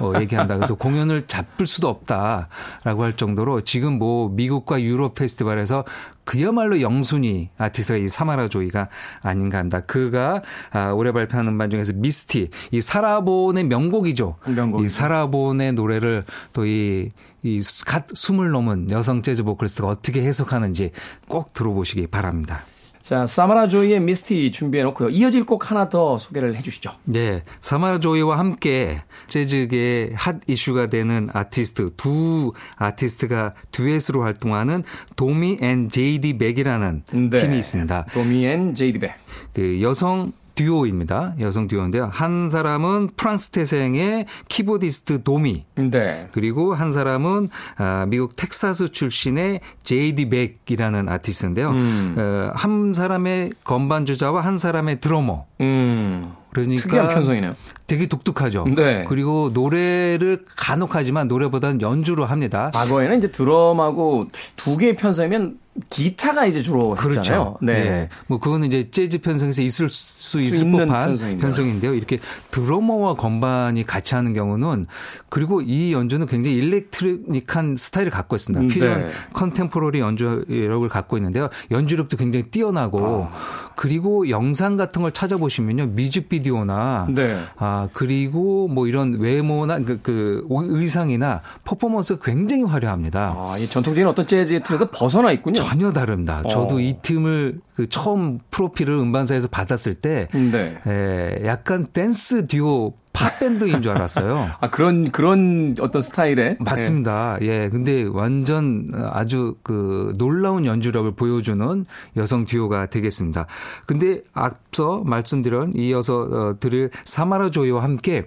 어, 0.00 0.12
얘기한다. 0.20 0.54
그래서 0.54 0.74
공연을 0.74 1.26
잡을 1.26 1.66
수도 1.66 1.88
없다라고 1.88 3.02
할 3.02 3.14
정도로 3.14 3.62
지금 3.62 3.98
뭐 3.98 4.28
미국과 4.28 4.80
유럽 4.80 5.14
페스티벌에서 5.14 5.84
그야말로 6.24 6.80
영순위 6.80 7.50
아티스트가 7.58 7.98
이 7.98 8.06
사마라 8.06 8.48
조이가 8.48 8.88
아닌가 9.22 9.58
합니다. 9.58 9.80
그가 9.80 10.42
아, 10.70 10.90
올해 10.92 11.10
발표한 11.10 11.48
음반 11.48 11.68
중에서 11.68 11.94
미스티 11.94 12.50
이 12.70 12.80
사라본의 12.80 13.64
명곡이죠. 13.64 14.36
명곡이죠. 14.46 14.84
이 14.84 14.88
사라본의 14.88 15.72
노래를 15.72 16.22
또이 16.52 17.08
이갓 17.42 18.06
숨을 18.14 18.50
넘은 18.50 18.90
여성 18.90 19.22
재즈 19.22 19.42
보컬리스트가 19.42 19.88
어떻게 19.88 20.22
해석하는지 20.22 20.92
꼭 21.28 21.52
들어보시기 21.54 22.06
바랍니다. 22.06 22.62
자, 23.08 23.24
사마라 23.24 23.68
조이의 23.68 24.00
미스티 24.00 24.52
준비해 24.52 24.84
놓고요. 24.84 25.08
이어질 25.08 25.44
곡 25.44 25.70
하나 25.70 25.88
더 25.88 26.18
소개를 26.18 26.54
해 26.54 26.60
주시죠. 26.60 26.90
네. 27.04 27.42
사마라 27.62 28.00
조이와 28.00 28.38
함께 28.38 28.98
재즈계의 29.28 30.12
hot 30.14 30.36
issue가 30.46 30.88
되는 30.88 31.26
아티스트 31.32 31.92
두 31.96 32.52
아티스트가 32.76 33.54
듀엣으로 33.70 34.24
활동하는 34.24 34.84
도미 35.16 35.56
and 35.62 35.88
제이디 35.88 36.34
벡이라는 36.34 37.04
네. 37.30 37.40
팀이 37.40 37.56
있습니다. 37.56 38.04
도미 38.12 38.44
and 38.44 38.74
제이디 38.74 38.98
벡. 38.98 39.14
그 39.54 39.80
여성 39.80 40.30
듀오입니다. 40.58 41.34
여성 41.38 41.68
듀오인데요. 41.68 42.10
한 42.12 42.50
사람은 42.50 43.10
프랑스 43.16 43.50
태생의 43.50 44.26
키보디스트 44.48 45.22
도미. 45.22 45.64
네. 45.76 46.28
그리고 46.32 46.74
한 46.74 46.90
사람은 46.90 47.48
아, 47.76 48.06
미국 48.08 48.34
텍사스 48.34 48.88
출신의 48.90 49.60
제이디 49.84 50.28
벡이라는 50.28 51.08
아티스트인데요. 51.08 51.70
음. 51.70 52.14
어, 52.18 52.50
한 52.56 52.92
사람의 52.92 53.52
건반 53.62 54.04
주자와 54.04 54.40
한 54.40 54.58
사람의 54.58 54.98
드러머. 54.98 55.46
음. 55.60 56.24
그러니까 56.50 56.82
특이한 56.82 57.06
편성이네요. 57.06 57.54
되게 57.88 58.06
독특하죠. 58.06 58.66
네. 58.76 59.04
그리고 59.08 59.50
노래를 59.52 60.44
간혹 60.56 60.94
하지만 60.94 61.26
노래보다는 61.26 61.80
연주로 61.80 62.26
합니다. 62.26 62.70
과거에는 62.74 63.18
이제 63.18 63.32
드럼하고 63.32 64.28
두 64.56 64.76
개의 64.76 64.94
편성이면 64.94 65.58
기타가 65.90 66.46
이제 66.46 66.60
주로 66.62 66.90
그렇죠. 66.90 67.20
했잖아요. 67.20 67.56
네. 67.62 67.84
네. 67.84 68.08
뭐 68.26 68.38
그거는 68.38 68.66
이제 68.66 68.90
재즈 68.90 69.20
편성에서 69.20 69.62
있을 69.62 69.88
수 69.90 70.40
있을 70.40 70.58
수 70.58 70.70
법한 70.70 71.38
편성인데요. 71.38 71.94
이렇게 71.94 72.18
드러머와 72.50 73.14
건반이 73.14 73.84
같이 73.84 74.14
하는 74.14 74.32
경우는 74.32 74.86
그리고 75.28 75.60
이 75.60 75.92
연주는 75.92 76.26
굉장히 76.26 76.56
일렉트릭한 76.56 77.76
스타일을 77.76 78.10
갖고 78.10 78.36
있습니다. 78.36 78.60
음, 78.60 78.68
퓨전 78.68 79.00
네. 79.02 79.08
컨템포러리 79.32 80.00
연주력을 80.00 80.88
갖고 80.88 81.16
있는데요. 81.16 81.48
연주력도 81.70 82.16
굉장히 82.16 82.50
뛰어나고 82.50 83.28
아. 83.30 83.70
그리고 83.76 84.28
영상 84.28 84.76
같은 84.76 85.02
걸 85.02 85.12
찾아보시면요. 85.12 85.86
뮤직비디오나 85.88 87.06
네. 87.10 87.38
아 87.56 87.77
그리고 87.92 88.68
뭐 88.68 88.86
이런 88.86 89.18
외모나 89.18 89.78
그, 89.78 90.00
그 90.02 90.46
의상이나 90.50 91.42
퍼포먼스가 91.64 92.20
굉장히 92.22 92.64
화려합니다. 92.64 93.34
아, 93.36 93.58
이 93.58 93.68
전통적인 93.68 94.06
어떤 94.06 94.26
재즈의 94.26 94.62
틀에서 94.62 94.88
벗어나 94.90 95.32
있군요. 95.32 95.62
전혀 95.62 95.92
다릅니다. 95.92 96.42
어. 96.44 96.48
저도 96.48 96.80
이 96.80 96.96
팀을 97.02 97.60
그 97.74 97.88
처음 97.88 98.38
프로필을 98.50 98.96
음반사에서 98.98 99.48
받았을 99.48 99.94
때 99.94 100.28
네. 100.32 100.78
에, 100.86 101.46
약간 101.46 101.86
댄스 101.92 102.46
듀오 102.46 102.94
팝밴드인 103.18 103.82
줄 103.82 103.92
알았어요. 103.92 104.50
아, 104.60 104.68
그런, 104.68 105.10
그런 105.10 105.74
어떤 105.80 106.00
스타일의? 106.02 106.56
맞습니다. 106.60 107.38
네. 107.40 107.46
예. 107.46 107.68
근데 107.68 108.04
완전 108.04 108.86
아주 109.12 109.56
그 109.62 110.12
놀라운 110.18 110.64
연주력을 110.64 111.10
보여주는 111.16 111.84
여성 112.16 112.44
듀오가 112.44 112.86
되겠습니다. 112.86 113.46
근데 113.86 114.20
앞서 114.32 115.02
말씀드린 115.04 115.72
이어서 115.76 116.20
어, 116.30 116.52
들을 116.60 116.90
사마라 117.04 117.50
조이와 117.50 117.82
함께 117.82 118.24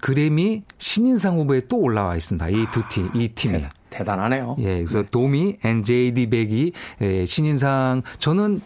그래미 0.00 0.62
신인상 0.78 1.36
후보에 1.38 1.62
또 1.68 1.78
올라와 1.78 2.16
있습니다. 2.16 2.48
이 2.48 2.66
두 2.72 2.82
팀, 2.88 3.10
이 3.14 3.28
팀이. 3.28 3.62
대단하네요. 3.90 4.56
예, 4.60 4.76
그래서 4.78 5.02
네. 5.02 5.08
도미 5.10 5.56
and 5.62 5.88
제이디 5.88 6.30
벡이 6.30 6.72
예, 7.02 7.26
신인상 7.26 8.02
저는 8.18 8.60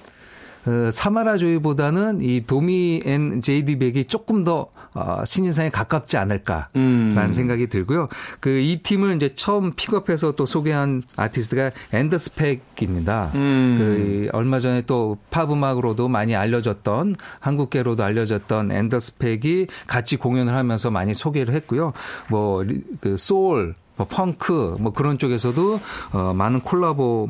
어, 0.67 0.91
사마라 0.91 1.37
조이보다는 1.37 2.21
이 2.21 2.45
도미 2.45 3.03
and 3.05 3.41
제이디 3.41 3.79
벡이 3.79 4.05
조금 4.07 4.45
더 4.45 4.69
어, 4.95 5.25
신인상에 5.25 5.71
가깝지 5.71 6.17
않을까라는 6.17 6.67
음. 6.77 7.29
생각이 7.29 7.69
들고요. 7.69 8.09
그 8.41 8.57
이 8.67 8.81
팀을 8.83 9.17
이제 9.17 9.35
처음 9.35 9.73
픽업해서 9.75 10.33
또 10.33 10.45
소개한 10.47 11.03
아티스트가 11.17 11.71
앤더슨 11.93 12.35
팩입니다. 12.35 13.31
음. 13.35 13.75
그 13.79 14.29
얼마 14.33 14.59
전에 14.59 14.83
또 14.83 15.17
팝 15.31 15.51
음악으로도 15.53 16.09
많이 16.09 16.35
알려졌던 16.35 17.15
한국계로도 17.41 18.03
알려졌던 18.03 18.73
앤더슨 18.73 19.19
팩이 19.19 19.67
같이 19.87 20.17
공연을 20.17 20.53
하면서 20.55 20.91
많이 20.91 21.15
소개를 21.15 21.55
했고요. 21.55 21.93
뭐 22.31 22.65
그 23.01 23.17
소울 23.17 23.75
뭐 23.97 24.07
펑크 24.07 24.77
뭐 24.81 24.93
그런 24.93 25.19
쪽에서도 25.19 25.81
어, 26.13 26.35
많은 26.35 26.61
콜라보 26.61 27.29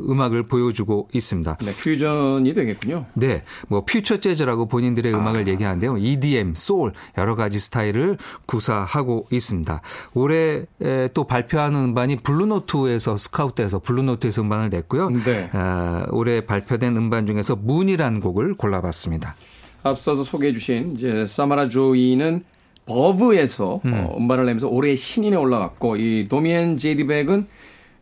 음악을 0.00 0.44
보여주고 0.44 1.08
있습니다. 1.12 1.58
네, 1.62 1.74
퓨전이 1.74 2.54
되겠군요. 2.54 3.04
네, 3.14 3.42
뭐 3.68 3.84
future 3.84 4.18
jazz라고 4.18 4.66
본인들의 4.66 5.14
아. 5.14 5.18
음악을 5.18 5.48
얘기하는데요. 5.48 5.98
EDM, 5.98 6.54
소울 6.54 6.92
여러 7.18 7.34
가지 7.34 7.58
스타일을 7.58 8.18
구사하고 8.46 9.24
있습니다. 9.30 9.80
올해 10.14 10.64
또 11.14 11.24
발표하는 11.24 11.80
음반이 11.86 12.16
블루노트에서 12.16 13.16
스카우트에서 13.16 13.78
블루노트에서 13.80 14.42
음반을 14.42 14.70
냈고요. 14.70 15.10
네. 15.10 15.50
어, 15.52 16.04
올해 16.10 16.44
발표된 16.46 16.96
음반 16.96 17.26
중에서 17.26 17.56
Moon이라는 17.56 18.20
곡을 18.20 18.54
골라봤습니다. 18.54 19.36
앞서서 19.82 20.22
소개해 20.24 20.52
주신 20.52 20.92
이제 20.96 21.26
사마라 21.26 21.68
조이는 21.68 22.44
버브에서 22.86 23.80
음. 23.84 23.92
어, 23.94 24.16
음반을 24.16 24.46
내면서 24.46 24.68
올해의 24.68 24.96
신인에 24.96 25.36
올라갔고 25.36 25.96
이 25.96 26.26
도미 26.28 26.55
and 26.55 26.76
제이디 26.76 27.08
벡은 27.08 27.46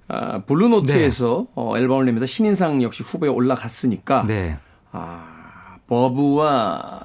아, 0.08 0.40
Blue 0.40 0.75
Note에서 0.75 1.46
네. 1.46 1.52
어, 1.54 1.76
앨범을 1.78 2.04
내면서 2.04 2.26
신인상 2.26 2.82
역시 2.82 3.02
후보에 3.02 3.28
올라갔으니까 3.28 4.24
네. 4.26 4.56
아, 4.92 5.76
버브와 5.88 7.00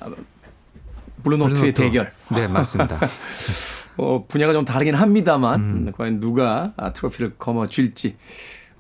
블루노트의 1.24 1.74
블루노트. 1.74 1.82
대결. 1.82 2.12
네, 2.36 2.48
맞습니다. 2.48 3.00
어, 3.98 4.26
분야가 4.28 4.54
좀 4.54 4.66
다르긴 4.66 4.96
합니다만 4.96 5.60
음. 5.60 5.92
과연 5.96 6.20
누가 6.20 6.74
아, 6.78 6.94
트로피를 6.94 7.36
거머쥘지 7.38 8.16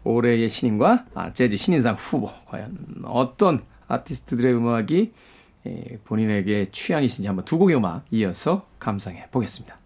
올해의 0.03 0.47
신인과 0.49 1.05
아, 1.13 1.33
재즈 1.33 1.57
신인상 1.57 1.95
후보 1.97 2.29
과연 2.47 2.77
어떤 3.03 3.61
아티스트들의 3.87 4.53
음악이 4.53 4.95
예, 5.05 5.11
본인에게 6.05 6.67
취향이신지 6.71 7.27
한번 7.27 7.45
두 7.45 7.57
곡의 7.57 7.75
음악 7.75 8.05
이어서 8.11 8.67
감상해 8.79 9.27
보겠습니다. 9.31 9.77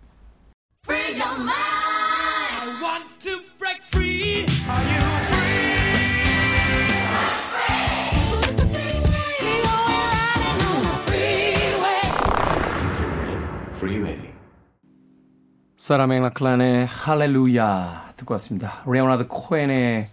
사라 15.83 16.07
맥락클란의 16.07 16.85
할렐루야 16.85 18.13
듣고 18.15 18.35
왔습니다. 18.35 18.85
레오나드 18.87 19.27
코엔의 19.27 20.07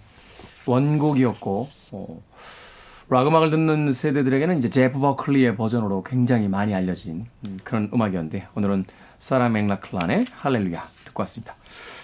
원곡이었고 0.67 1.69
어, 1.93 2.23
락 3.13 3.27
음악을 3.27 3.51
듣는 3.51 3.93
세대들에게는 3.93 4.59
이제 4.59 4.71
제프 4.71 5.01
버클리의 5.01 5.57
버전으로 5.57 6.05
굉장히 6.05 6.47
많이 6.47 6.73
알려진 6.73 7.27
그런 7.65 7.91
음악이었는데 7.93 8.47
오늘은 8.57 8.85
사라 9.19 9.49
맥라클란의 9.49 10.27
할렐루야 10.31 10.81
듣고 11.07 11.23
왔습니다. 11.23 11.53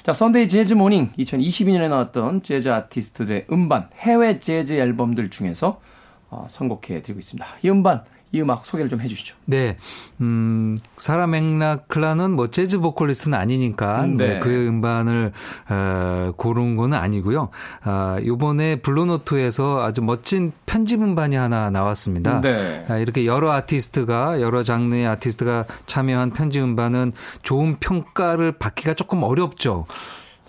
자, 0.03 0.13
Sunday 0.13 0.49
재즈 0.49 0.75
Morning 0.75 1.13
2022년에 1.17 1.89
나왔던 1.89 2.43
재즈 2.43 2.69
아티스트들의 2.71 3.47
음반 3.53 3.89
해외 3.95 4.41
재즈 4.41 4.73
앨범들 4.73 5.31
중에서 5.31 5.81
어, 6.29 6.49
선곡해 6.51 7.03
드리고 7.03 7.21
있습니다. 7.21 7.47
이 7.63 7.71
음반 7.71 8.03
이 8.33 8.41
음악 8.41 8.67
소개를 8.67 8.91
좀 8.91 9.01
해주시죠. 9.01 9.37
네, 9.45 9.77
음, 10.21 10.79
사라 10.97 11.27
맥라클란은 11.27 12.33
뭐 12.33 12.49
재즈 12.49 12.81
보컬리스트는 12.81 13.39
아니니까 13.39 14.05
음, 14.05 14.17
네. 14.17 14.41
그 14.41 14.67
음반을 14.67 15.33
어, 15.69 16.33
고른 16.37 16.77
거는 16.77 16.99
아니고요. 16.99 17.51
아, 17.85 18.19
요번에 18.25 18.77
블루노트에서 18.81 19.85
아주 19.85 20.03
멋진 20.03 20.53
편집 20.67 21.03
음반이 21.03 21.37
하나 21.37 21.71
나왔습니다. 21.71 22.41
네. 22.41 22.85
아, 22.89 22.97
이렇게 22.99 23.27
여러 23.27 23.53
아티스트가 23.53 24.41
여러 24.41 24.63
장르의 24.63 25.07
아티스트가 25.07 25.67
참여한 25.87 26.31
편집 26.31 26.63
음반은 26.63 27.13
좋은 27.43 27.77
평가를 27.79 28.53
받기가 28.59 28.95
조금 28.95 29.23
어렵죠. 29.23 29.85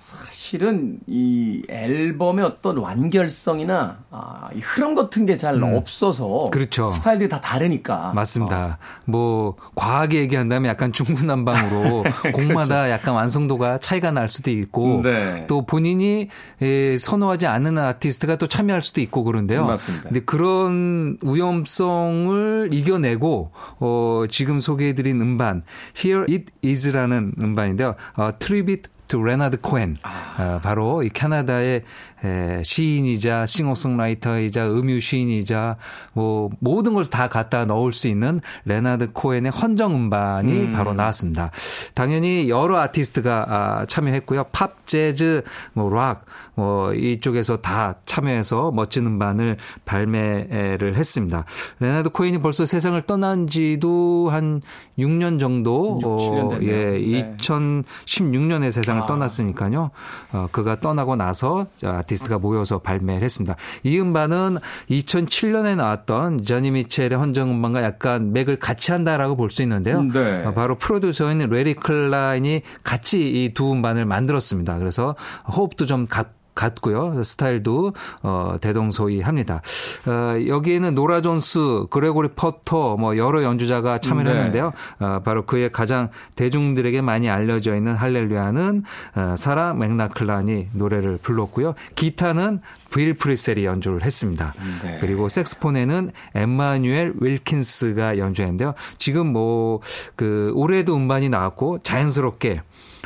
사실은 0.07 0.99
이 1.05 1.63
앨범의 1.67 2.45
어떤 2.45 2.77
완결성이나 2.77 3.97
아, 4.09 4.49
이 4.55 4.59
흐름 4.59 4.95
같은 4.95 5.25
게잘 5.25 5.55
음. 5.55 5.75
없어서 5.75 6.49
그렇죠. 6.49 6.89
스타일들이 6.91 7.27
다 7.27 7.41
다르니까 7.41 8.13
맞습니다. 8.15 8.79
어. 8.79 9.01
뭐 9.03 9.55
과하게 9.75 10.19
얘기한다면 10.19 10.69
약간 10.69 10.93
중구난방으로 10.93 12.03
곡마다 12.33 12.83
그렇죠. 12.83 12.89
약간 12.89 13.15
완성도가 13.15 13.79
차이가 13.79 14.11
날 14.11 14.29
수도 14.29 14.49
있고 14.49 15.01
네. 15.03 15.45
또 15.47 15.65
본인이 15.65 16.29
에, 16.61 16.97
선호하지 16.97 17.47
않는 17.47 17.77
아티스트가 17.77 18.37
또 18.37 18.47
참여할 18.47 18.83
수도 18.83 19.01
있고 19.01 19.25
그런데요. 19.25 19.65
맞습니다. 19.65 20.03
근데 20.07 20.21
그런 20.21 21.17
위험성을 21.21 22.69
이겨내고 22.71 23.51
어, 23.81 24.23
지금 24.31 24.59
소개해드린 24.59 25.19
음반 25.19 25.63
Here 26.01 26.33
It 26.33 26.45
Is라는 26.63 27.33
음반인데요. 27.41 27.95
어, 28.15 28.31
tribute 28.39 28.95
또 29.07 29.23
레너드 29.23 29.59
코헨 29.61 29.97
아. 30.03 30.35
어, 30.39 30.59
바로 30.61 31.03
이 31.03 31.09
캐나다의 31.09 31.83
에, 32.23 32.61
시인이자 32.63 33.45
싱어송라이터이자 33.47 34.69
음유 34.69 34.99
시인이자 34.99 35.77
뭐 36.13 36.49
모든 36.59 36.93
걸 36.93 37.07
다 37.09 37.27
갖다 37.27 37.65
넣을 37.65 37.93
수 37.93 38.07
있는 38.07 38.39
레너드 38.65 39.11
코헨의 39.11 39.51
헌정 39.51 39.95
음반이 39.95 40.51
음. 40.51 40.71
바로 40.71 40.93
나왔습니다. 40.93 41.51
당연히 41.93 42.49
여러 42.49 42.77
아티스트가 42.79 43.45
아, 43.47 43.85
참여했고요. 43.85 44.45
팝, 44.51 44.85
재즈, 44.85 45.43
뭐 45.73 45.93
락, 45.93 46.25
뭐 46.55 46.93
이쪽에서 46.93 47.57
다 47.57 47.95
참여해서 48.05 48.71
멋진 48.71 49.05
음반을 49.05 49.57
발매를 49.85 50.95
했습니다. 50.95 51.45
레너드 51.79 52.09
코헨이 52.09 52.39
벌써 52.39 52.65
세상을 52.65 53.01
떠난 53.03 53.47
지도 53.47 54.29
한 54.29 54.61
6년 54.99 55.39
정도 55.39 55.97
6, 56.01 56.07
7년 56.17 56.51
어, 56.51 56.59
예, 56.63 56.91
네. 56.91 57.35
2016년에 57.37 58.71
세상을 58.71 59.03
아. 59.03 59.05
떠났으니까요. 59.05 59.91
어, 60.33 60.47
그가 60.51 60.79
떠나고 60.79 61.15
나서 61.15 61.67
아티스트가 62.07 62.39
모여서 62.39 62.79
발매를 62.79 63.23
했습니다. 63.23 63.55
이 63.83 63.99
음반은 63.99 64.57
2007년에 64.89 65.75
나왔던 65.75 66.43
조니 66.45 66.71
미첼의 66.71 67.17
헌정 67.17 67.51
음반과 67.51 67.83
약간 67.83 68.31
맥을 68.33 68.57
같이 68.57 68.91
한다라고 68.91 69.35
볼 69.35 69.47
수 69.49 69.61
있는데요. 69.61 70.01
네. 70.03 70.43
어, 70.45 70.53
바로 70.53 70.77
프로듀서인 70.77 71.37
래리 71.49 71.73
클라인이 71.73 72.61
같이 72.83 73.19
이 73.43 73.53
두 73.53 73.71
음반을 73.71 74.05
만들었습니다. 74.05 74.77
그래서 74.77 75.15
호흡도 75.55 75.85
좀 75.85 76.05
같, 76.05 76.27
같고요. 76.57 77.23
스타일도 77.23 77.93
어, 78.23 78.57
대동소이합니다. 78.59 79.61
어, 80.07 80.47
여기에는 80.47 80.93
노라 80.95 81.21
존스, 81.21 81.85
그레고리 81.89 82.29
포터 82.35 82.97
뭐 82.97 83.15
여러 83.15 83.43
연주자가 83.43 83.99
참여를 83.99 84.31
네. 84.31 84.37
했는데요. 84.37 84.73
어, 84.99 85.21
바로 85.23 85.45
그의 85.45 85.71
가장 85.71 86.09
대중들에게 86.35 87.01
많이 87.01 87.29
알려져 87.29 87.75
있는 87.75 87.95
할렐루야는 87.95 88.83
어, 89.15 89.35
사라 89.37 89.73
맥라클란이 89.73 90.69
노래를 90.73 91.19
불렀고요. 91.21 91.73
기타는 91.95 92.59
빌 92.93 93.13
프리셀이 93.13 93.65
연주를 93.65 94.03
했습니다. 94.03 94.53
네. 94.83 94.97
그리고 94.99 95.29
색스폰에는 95.29 96.11
엠마뉴엘 96.35 97.13
윌킨스가 97.19 98.17
연주했는데요. 98.17 98.73
지금 98.97 99.27
뭐 99.27 99.79
그 100.15 100.51
올해도 100.55 100.95
음반이 100.95 101.29
나왔고 101.29 101.79
자연스럽게 101.83 102.61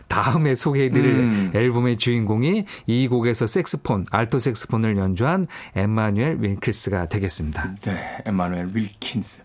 다음에 0.07 0.55
소개해드릴 0.55 1.05
음. 1.05 1.51
앨범의 1.55 1.97
주인공이 1.97 2.65
이 2.87 3.07
곡에서 3.07 3.47
색스폰, 3.47 4.05
알토 4.11 4.39
색스폰을 4.39 4.97
연주한 4.97 5.47
엠마뉴엘 5.75 6.37
윌킨스가 6.41 7.07
되겠습니다. 7.07 7.75
네, 7.81 8.17
엠마뉴엘 8.25 8.71
윌킨스. 8.73 9.43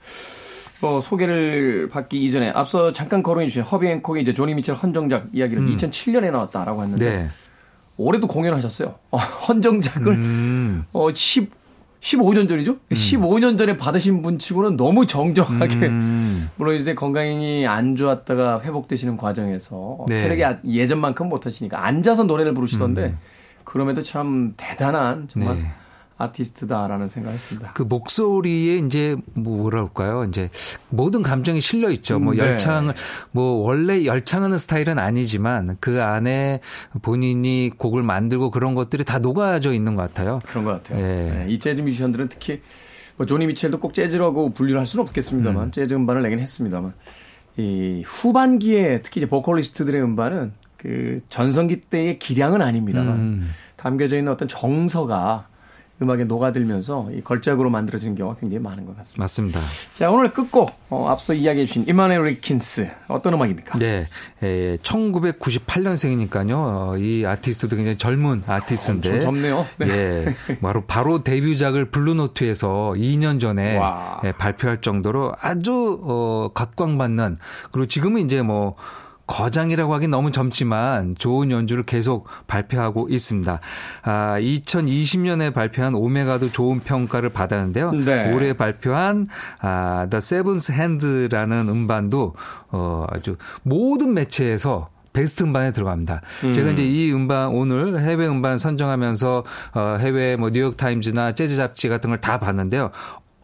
어, 0.83 1.01
소개를 1.01 1.89
받기 1.89 2.23
이전에 2.25 2.51
앞서 2.51 2.93
잠깐 2.93 3.23
거론해 3.23 3.47
주신 3.47 3.63
허비 3.63 3.87
앤콕의 3.89 4.23
이제 4.23 4.35
조니 4.35 4.55
미첼 4.55 4.75
헌정작 4.75 5.29
이야기를 5.33 5.63
음. 5.63 5.77
2007년에 5.77 6.31
나왔다라고 6.31 6.83
했는데 6.83 7.11
네. 7.11 7.29
올해도 7.99 8.27
공연을 8.27 8.57
하셨어요. 8.59 8.95
어, 9.11 9.17
헌정작을 9.17 10.13
음. 10.13 10.85
어, 10.93 11.13
10 11.13 11.51
15년 12.07 12.49
전이죠? 12.49 12.73
음. 12.73 12.95
15년 12.95 13.59
전에 13.59 13.77
받으신 13.77 14.23
분 14.23 14.39
치고는 14.39 14.77
너무 14.77 15.07
정정하게 15.07 15.87
음. 15.87 16.49
물론 16.57 16.77
이제 16.77 16.95
건강이 16.95 17.67
안 17.67 17.97
좋았다가 17.97 18.61
회복되시는 18.63 19.17
과정에서 19.17 20.05
네. 20.09 20.17
체력이 20.17 20.45
아, 20.45 20.57
예전만큼 20.65 21.29
못 21.29 21.47
하시니까 21.47 21.85
앉아서 21.85 22.25
노래를 22.25 22.55
부르시던데 22.55 23.07
음. 23.07 23.19
그럼에도 23.65 24.03
참 24.03 24.55
대단한 24.57 25.27
정말 25.27 25.57
네. 25.57 25.65
아티스트다라는 26.19 27.07
생각했습니다. 27.07 27.73
그 27.75 27.83
목소리에 27.83 28.77
이제 28.77 29.17
뭐 29.35 29.57
뭐랄까요? 29.57 30.25
이제 30.25 30.51
모든 30.89 31.23
감정이 31.23 31.61
실려 31.61 31.91
있죠. 31.91 32.19
뭐 32.19 32.35
네. 32.35 32.41
열창을 32.41 32.95
뭐 33.33 33.63
원래 33.63 34.05
열창하는 34.05 34.59
스타일은 34.59 34.99
아니지만 34.99 35.77
그 35.81 36.03
안에 36.03 36.61
본인이 37.03 37.71
곡을 37.77 38.03
만들고 38.03 38.51
그런 38.51 38.75
것들이 38.75 39.05
다 39.05 39.19
녹아져 39.19 39.73
있는 39.73 39.95
것 39.95 40.03
같아요. 40.03 40.41
그런 40.47 40.65
것 40.65 40.83
같아요. 40.83 40.99
예. 40.99 41.05
네. 41.05 41.47
이 41.49 41.59
재즈 41.59 41.81
뮤지션들은 41.83 42.29
특히 42.29 42.63
뭐 43.17 43.27
조니 43.27 43.47
미첼도 43.47 43.79
꼭 43.79 43.95
재즈라고 43.95 44.51
분류를 44.51 44.81
할 44.81 44.87
수는 44.87 45.05
없겠습니다만 45.07 45.65
음. 45.65 45.71
재즈 45.71 45.95
음반을 45.95 46.23
내긴 46.23 46.39
했습니다만 46.39 46.93
이 47.59 48.03
후반기에 48.05 49.01
특히 49.03 49.21
이제 49.21 49.29
보컬리스트들의 49.29 50.03
음반은 50.03 50.53
그 50.77 51.21
전성기 51.29 51.81
때의 51.83 52.19
기량은 52.19 52.61
아닙니다만 52.61 53.15
음. 53.17 53.51
담겨져 53.77 54.19
있는 54.19 54.33
어떤 54.33 54.47
정서가 54.49 55.49
음악에 56.03 56.25
녹아들면서 56.25 57.09
이 57.13 57.23
걸작으로 57.23 57.71
만들어지는 57.71 58.15
경우가 58.17 58.39
굉장히 58.39 58.63
많은 58.63 58.85
것 58.85 58.97
같습니다. 58.99 59.23
맞습니다. 59.23 59.61
자, 59.95 60.11
오늘 60.11 60.31
끝곡, 60.31 60.73
어, 60.91 61.09
앞서 61.09 61.33
이야기해 61.33 61.65
주신 61.65 61.87
이마누엘 61.89 62.19
윌킨스. 62.19 62.91
어떤 63.09 63.33
음악입니까? 63.35 63.79
네. 63.79 64.07
에, 64.43 64.77
1998년생이니까요. 64.77 66.53
어, 66.53 66.97
이 66.99 67.25
아티스트도 67.25 67.77
굉장히 67.77 67.97
젊은 67.97 68.43
아티스트인데. 68.47 69.17
어, 69.17 69.21
젊네요. 69.21 69.67
네. 69.79 69.87
예. 69.89 70.37
바로, 70.61 70.85
바로 70.85 71.23
데뷔작을 71.23 71.87
블루노트에서 71.87 72.95
2년 72.97 73.41
전에 73.41 73.81
예, 74.25 74.33
발표할 74.33 74.83
정도로 74.83 75.35
아주, 75.41 76.01
어, 76.03 76.51
각광받는, 76.53 77.37
그리고 77.73 77.87
지금은 77.87 78.27
이제 78.27 78.43
뭐, 78.43 78.75
거장이라고 79.27 79.93
하긴 79.95 80.11
너무 80.11 80.31
젊지만 80.31 81.15
좋은 81.19 81.51
연주를 81.51 81.83
계속 81.85 82.29
발표하고 82.47 83.09
있습니다. 83.11 83.61
아, 84.03 84.37
2020년에 84.39 85.53
발표한 85.53 85.95
오메가도 85.95 86.53
좋은 86.53 86.81
평가를 86.81 87.31
받았는데요. 87.31 87.91
네. 87.93 88.33
올해 88.33 88.53
발표한 88.53 89.27
아, 89.61 90.07
The 90.11 90.19
Seventh 90.19 90.73
Hand라는 90.73 91.69
음반도 91.69 92.35
어, 92.71 93.05
아주 93.11 93.37
모든 93.63 94.15
매체에서 94.15 94.89
베스트 95.13 95.43
음반에 95.45 95.73
들어갑니다. 95.73 96.21
음. 96.45 96.53
제가 96.53 96.71
이제 96.73 96.85
이 96.85 97.11
음반 97.11 97.49
오늘 97.49 98.01
해외 98.03 98.29
음반 98.29 98.59
선정하면서 98.59 99.45
어 99.73 99.97
해외 99.99 100.37
뭐 100.37 100.51
뉴욕 100.51 100.77
타임즈나 100.77 101.33
재즈 101.33 101.57
잡지 101.57 101.89
같은 101.89 102.11
걸 102.11 102.21
다 102.21 102.39
봤는데요. 102.39 102.91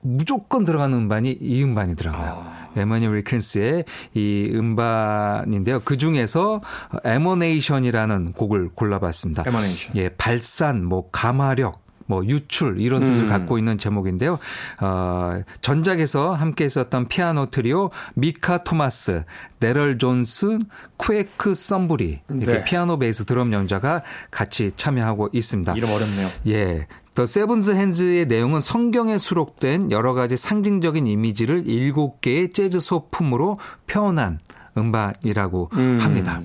무조건 0.02 0.64
들어가는 0.64 0.96
음반이 0.96 1.38
이 1.40 1.62
음반이 1.62 1.96
들어가요. 1.96 2.44
아. 2.44 2.62
이마누엘 2.76 3.06
윌킨스의 3.06 3.84
이 4.14 4.50
음반인데요. 4.54 5.80
그 5.84 5.96
중에서 5.96 6.60
Emanation이라는 7.04 8.32
곡을 8.32 8.70
골라봤습니다. 8.74 9.44
Emanation. 9.46 9.96
예, 9.96 10.08
발산, 10.10 10.84
뭐 10.84 11.10
감화력, 11.10 11.81
뭐 12.06 12.24
유출 12.26 12.80
이런 12.80 13.04
뜻을 13.04 13.24
음. 13.24 13.28
갖고 13.30 13.58
있는 13.58 13.78
제목인데요. 13.78 14.38
어, 14.80 15.42
전작에서 15.60 16.32
함께 16.32 16.64
했었던 16.64 17.08
피아노 17.08 17.46
트리오 17.46 17.90
미카 18.14 18.58
토마스, 18.58 19.24
대릴 19.60 19.98
존스, 19.98 20.58
쿠웨쿠 20.96 21.54
섬브리 21.54 22.20
이렇게 22.28 22.58
네. 22.58 22.64
피아노 22.64 22.98
베이스 22.98 23.24
드럼 23.24 23.52
연주자가 23.52 24.02
같이 24.30 24.72
참여하고 24.76 25.30
있습니다. 25.32 25.74
이름 25.74 25.90
어렵네요. 25.90 26.28
예. 26.48 26.86
The 27.14 27.26
Seventh 27.26 27.72
Hand의 27.72 28.26
내용은 28.26 28.60
성경에 28.60 29.18
수록된 29.18 29.90
여러 29.90 30.14
가지 30.14 30.36
상징적인 30.36 31.06
이미지를 31.06 31.68
일곱 31.68 32.22
개의 32.22 32.52
재즈 32.52 32.80
소품으로 32.80 33.56
표현한 33.86 34.40
음반이라고 34.78 35.70
음. 35.74 35.98
합니다. 36.00 36.40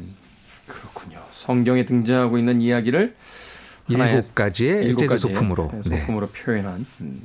그렇군요. 0.68 1.20
성경에 1.32 1.86
등장하고 1.86 2.38
있는 2.38 2.60
이야기를 2.60 3.16
일곱 3.88 4.36
가지의 4.36 4.86
일곱 4.86 5.00
재즈 5.00 5.18
소품으로 5.18 5.72
네, 5.74 5.82
소품으로 5.82 6.28
네. 6.28 6.44
표현한 6.44 6.86
음. 7.02 7.22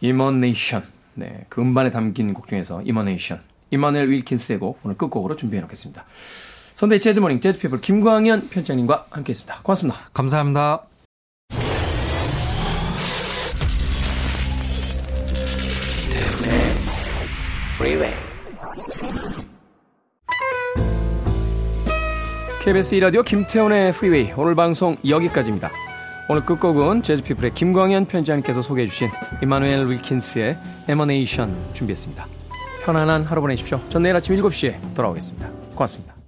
Emanation. 0.00 0.84
네, 1.14 1.44
그 1.48 1.60
음반에 1.60 1.90
담긴 1.90 2.32
곡 2.32 2.46
중에서 2.46 2.82
Emanation. 2.82 3.40
이마누엘 3.70 4.08
윌킨스의 4.08 4.58
곡 4.58 4.80
오늘 4.82 4.96
끝곡으로 4.96 5.36
준비해 5.36 5.60
놓겠습니다. 5.62 6.04
Sunday 6.74 7.00
재즈 7.00 7.18
Morning 7.18 7.40
재즈피플 7.40 7.80
김광현 7.80 8.48
편집장님과 8.48 9.06
함께했습니다. 9.10 9.60
고맙습니다. 9.62 9.98
감사합니다. 10.12 10.82
KBS 22.70 22.94
2라디오 22.94 23.24
김태훈의 23.24 23.92
프리웨이 23.92 24.30
오늘 24.36 24.54
방송 24.54 24.96
여기까지입니다. 25.04 25.72
오늘 26.28 26.44
끝곡은 26.44 27.02
재즈피플의 27.02 27.52
김광현 27.52 28.04
편집장님께서 28.04 28.62
소개해 28.62 28.86
주신 28.86 29.08
이마누엘 29.42 29.88
윌킨스의 29.88 30.56
Emanation 30.86 31.52
준비했습니다. 31.72 32.28
편안한 32.84 33.24
하루 33.24 33.40
보내십시오. 33.40 33.80
전 33.88 34.04
내일 34.04 34.14
아침 34.14 34.36
7시에 34.36 34.94
돌아오겠습니다. 34.94 35.50
고맙습니다. 35.74 36.19